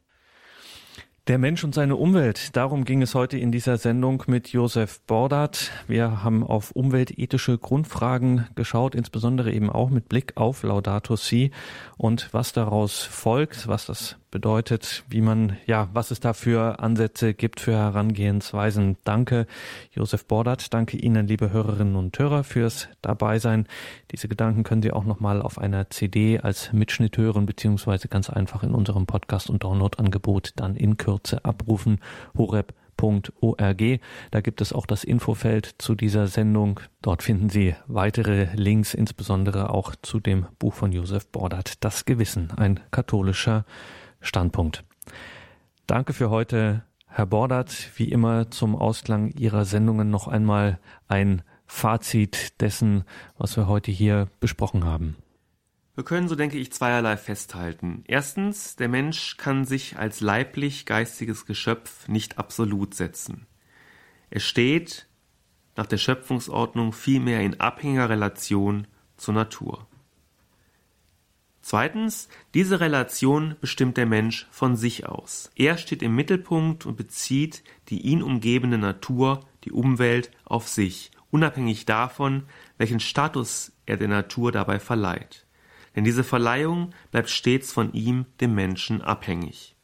Der 1.28 1.38
Mensch 1.38 1.66
und 1.66 1.76
seine 1.76 1.98
Umwelt, 1.98 2.56
darum 2.56 2.86
ging 2.86 3.02
es 3.02 3.14
heute 3.14 3.38
in 3.38 3.52
dieser 3.52 3.78
Sendung 3.78 4.24
mit 4.28 4.48
Josef 4.54 5.02
Bordat. 5.02 5.72
Wir 5.86 6.24
haben 6.24 6.42
auf 6.42 6.72
umweltethische 6.72 7.58
Grundfragen 7.58 8.48
geschaut, 8.56 8.96
insbesondere 8.96 9.52
eben 9.52 9.70
auch 9.70 9.90
mit 9.90 10.08
Blick 10.08 10.38
auf 10.38 10.64
Laudato 10.64 11.18
Si 11.18 11.52
und 11.98 12.30
was 12.32 12.54
daraus 12.54 13.04
folgt, 13.04 13.68
was 13.68 13.88
das 13.88 14.16
bedeutet, 14.32 15.04
wie 15.10 15.22
man, 15.22 15.58
ja, 15.66 15.90
was 15.94 16.12
es 16.12 16.20
da 16.20 16.34
für 16.34 16.80
Ansätze 16.80 17.34
gibt, 17.34 17.60
für 17.60 17.74
Herangehensweisen. 17.74 18.98
Danke, 19.04 19.48
Josef 19.92 20.26
Bordert. 20.26 20.74
Danke 20.74 20.98
Ihnen, 20.98 21.28
liebe 21.28 21.52
Hörerinnen 21.52 21.96
und 21.96 22.18
Hörer, 22.18 22.44
fürs 22.44 22.90
Dabeisein. 23.02 23.68
Diese 24.12 24.28
Gedanken 24.28 24.64
können 24.64 24.82
Sie 24.82 24.92
auch 24.92 25.06
nochmal 25.06 25.42
auf 25.42 25.58
einer 25.58 25.90
CD 25.90 26.40
als 26.40 26.74
Mitschnitt 26.74 27.18
hören, 27.18 27.46
beziehungsweise 27.46 28.08
ganz 28.08 28.30
einfach 28.30 28.64
in 28.64 28.74
unserem 28.74 29.06
Podcast- 29.06 29.50
und 29.50 29.64
Download-Angebot 29.64 30.52
dann 30.56 30.76
in 30.76 30.98
Kürze 30.98 31.46
abrufen. 31.46 32.00
horeb 32.38 32.74
Org. 33.02 34.00
Da 34.32 34.42
gibt 34.42 34.62
es 34.62 34.74
auch 34.74 34.86
das 34.86 35.04
Infofeld 35.04 35.76
zu 35.78 35.96
dieser 35.96 36.28
Sendung. 36.28 36.80
Dort 37.02 37.24
finden 37.24 37.50
Sie 37.50 37.76
weitere 37.88 38.48
Links, 38.56 38.94
insbesondere 38.94 39.70
auch 39.70 39.96
zu 40.02 40.20
dem 40.20 40.48
Buch 40.60 40.74
von 40.74 40.92
Josef 40.92 41.28
Bordert, 41.28 41.84
Das 41.84 42.06
Gewissen, 42.06 42.52
ein 42.56 42.80
katholischer 42.92 43.66
Standpunkt. 44.28 44.84
Danke 45.88 46.14
für 46.14 46.30
heute, 46.30 46.84
Herr 47.08 47.26
Bordert. 47.26 47.92
Wie 47.96 48.12
immer 48.12 48.52
zum 48.52 48.76
Ausklang 48.76 49.32
Ihrer 49.32 49.66
Sendungen 49.66 50.10
noch 50.10 50.28
einmal 50.28 50.80
ein 51.08 51.42
Fazit 51.66 52.62
dessen, 52.62 53.04
was 53.38 53.58
wir 53.58 53.68
heute 53.68 53.92
hier 53.92 54.28
besprochen 54.40 54.86
haben. 54.86 55.16
Wir 55.96 56.04
können, 56.04 56.28
so 56.28 56.36
denke 56.36 56.60
ich, 56.60 56.72
zweierlei 56.72 57.18
festhalten. 57.18 58.04
Erstens, 58.06 58.76
der 58.76 58.88
Mensch 58.88 59.36
kann 59.38 59.66
sich 59.66 59.98
als 59.98 60.22
leiblich 60.22 60.86
geistiges 60.86 61.46
Geschöpf 61.48 62.08
nicht 62.08 62.38
absolut 62.38 62.94
setzen. 62.94 63.48
Er 64.30 64.40
steht 64.40 65.08
nach 65.76 65.88
der 65.88 65.98
Schöpfungsordnung 65.98 66.94
vielmehr 66.94 67.42
in 67.42 67.60
abhängiger 67.60 68.10
Relation 68.10 68.88
zur 69.16 69.34
Natur. 69.34 69.88
Zweitens, 71.70 72.30
diese 72.54 72.80
Relation 72.80 73.58
bestimmt 73.60 73.98
der 73.98 74.06
Mensch 74.06 74.48
von 74.52 74.78
sich 74.78 75.06
aus. 75.06 75.52
Er 75.58 75.78
steht 75.78 76.02
im 76.02 76.16
Mittelpunkt 76.16 76.86
und 76.86 76.96
bezieht 76.96 77.62
die 77.90 78.00
ihn 78.04 78.24
umgebende 78.24 78.78
Natur, 78.78 79.42
die 79.66 79.74
Umwelt, 79.74 80.32
auf 80.46 80.70
sich, 80.70 81.12
unabhängig 81.30 81.86
davon, 81.86 82.44
welchen 82.78 83.02
Status 83.02 83.74
er 83.86 83.98
der 83.98 84.08
Natur 84.08 84.54
dabei 84.54 84.80
verleiht. 84.80 85.46
Denn 85.94 86.06
diese 86.06 86.24
Verleihung 86.24 86.94
bleibt 87.12 87.30
stets 87.30 87.74
von 87.74 87.92
ihm, 87.92 88.28
dem 88.40 88.56
Menschen, 88.56 89.02
abhängig. 89.02 89.76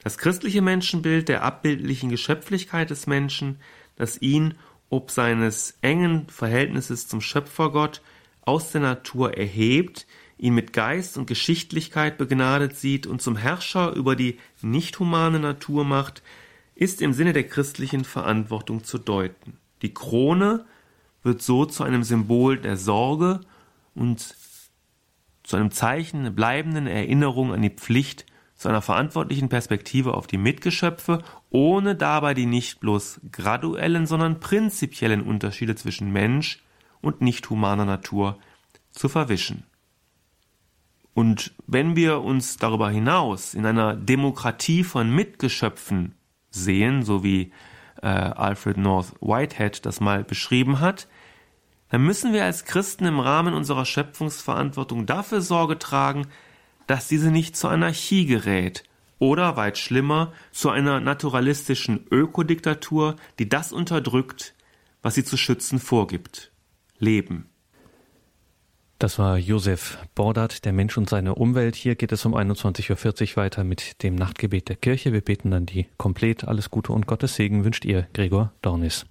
Das 0.00 0.18
christliche 0.18 0.60
Menschenbild 0.60 1.30
der 1.30 1.44
abbildlichen 1.44 2.10
Geschöpflichkeit 2.10 2.90
des 2.90 3.06
Menschen, 3.06 3.58
das 3.96 4.20
ihn 4.20 4.58
ob 4.90 5.10
seines 5.10 5.78
engen 5.80 6.28
Verhältnisses 6.28 7.08
zum 7.08 7.22
Schöpfergott 7.22 8.02
aus 8.42 8.70
der 8.70 8.82
Natur 8.82 9.38
erhebt, 9.38 10.06
ihn 10.42 10.54
mit 10.54 10.72
Geist 10.72 11.16
und 11.16 11.26
Geschichtlichkeit 11.26 12.18
begnadet 12.18 12.76
sieht 12.76 13.06
und 13.06 13.22
zum 13.22 13.36
Herrscher 13.36 13.92
über 13.92 14.16
die 14.16 14.38
nicht 14.60 14.98
humane 14.98 15.38
Natur 15.38 15.84
macht, 15.84 16.20
ist 16.74 17.00
im 17.00 17.12
Sinne 17.12 17.32
der 17.32 17.46
christlichen 17.46 18.04
Verantwortung 18.04 18.82
zu 18.82 18.98
deuten. 18.98 19.56
Die 19.82 19.94
Krone 19.94 20.64
wird 21.22 21.42
so 21.42 21.64
zu 21.64 21.84
einem 21.84 22.02
Symbol 22.02 22.58
der 22.58 22.76
Sorge 22.76 23.40
und 23.94 24.34
zu 25.44 25.56
einem 25.56 25.70
Zeichen 25.70 26.24
der 26.24 26.30
bleibenden 26.30 26.88
Erinnerung 26.88 27.52
an 27.52 27.62
die 27.62 27.70
Pflicht, 27.70 28.26
zu 28.56 28.68
einer 28.68 28.82
verantwortlichen 28.82 29.48
Perspektive 29.48 30.14
auf 30.14 30.26
die 30.26 30.38
Mitgeschöpfe, 30.38 31.22
ohne 31.50 31.94
dabei 31.94 32.34
die 32.34 32.46
nicht 32.46 32.80
bloß 32.80 33.20
graduellen, 33.30 34.06
sondern 34.06 34.40
prinzipiellen 34.40 35.22
Unterschiede 35.22 35.76
zwischen 35.76 36.12
Mensch 36.12 36.64
und 37.00 37.20
nicht 37.20 37.48
humaner 37.48 37.84
Natur 37.84 38.38
zu 38.90 39.08
verwischen. 39.08 39.64
Und 41.14 41.52
wenn 41.66 41.94
wir 41.96 42.22
uns 42.22 42.56
darüber 42.56 42.90
hinaus 42.90 43.54
in 43.54 43.66
einer 43.66 43.94
Demokratie 43.94 44.82
von 44.82 45.14
Mitgeschöpfen 45.14 46.14
sehen, 46.50 47.02
so 47.02 47.22
wie 47.22 47.52
äh, 48.02 48.06
Alfred 48.06 48.78
North 48.78 49.14
Whitehead 49.20 49.84
das 49.84 50.00
mal 50.00 50.24
beschrieben 50.24 50.80
hat, 50.80 51.08
dann 51.90 52.02
müssen 52.02 52.32
wir 52.32 52.44
als 52.44 52.64
Christen 52.64 53.04
im 53.04 53.20
Rahmen 53.20 53.52
unserer 53.52 53.84
Schöpfungsverantwortung 53.84 55.04
dafür 55.04 55.42
Sorge 55.42 55.78
tragen, 55.78 56.26
dass 56.86 57.08
diese 57.08 57.30
nicht 57.30 57.56
zur 57.56 57.70
Anarchie 57.70 58.24
gerät 58.24 58.84
oder 59.18 59.56
weit 59.56 59.76
schlimmer 59.76 60.32
zu 60.50 60.70
einer 60.70 61.00
naturalistischen 61.00 62.06
Ökodiktatur, 62.10 63.16
die 63.38 63.48
das 63.48 63.72
unterdrückt, 63.72 64.54
was 65.02 65.14
sie 65.14 65.24
zu 65.24 65.36
schützen 65.36 65.78
vorgibt. 65.78 66.50
Leben. 66.98 67.51
Das 69.02 69.18
war 69.18 69.36
Josef 69.36 69.98
Bordert, 70.14 70.64
der 70.64 70.72
Mensch 70.72 70.96
und 70.96 71.10
seine 71.10 71.34
Umwelt. 71.34 71.74
Hier 71.74 71.96
geht 71.96 72.12
es 72.12 72.24
um 72.24 72.36
21.40 72.36 73.32
Uhr 73.32 73.36
weiter 73.36 73.64
mit 73.64 74.00
dem 74.04 74.14
Nachtgebet 74.14 74.68
der 74.68 74.76
Kirche. 74.76 75.12
Wir 75.12 75.22
beten 75.22 75.50
dann 75.50 75.66
die 75.66 75.88
komplett. 75.96 76.46
Alles 76.46 76.70
Gute 76.70 76.92
und 76.92 77.08
Gottes 77.08 77.34
Segen 77.34 77.64
wünscht 77.64 77.84
ihr, 77.84 78.06
Gregor 78.12 78.52
Dornis. 78.62 79.00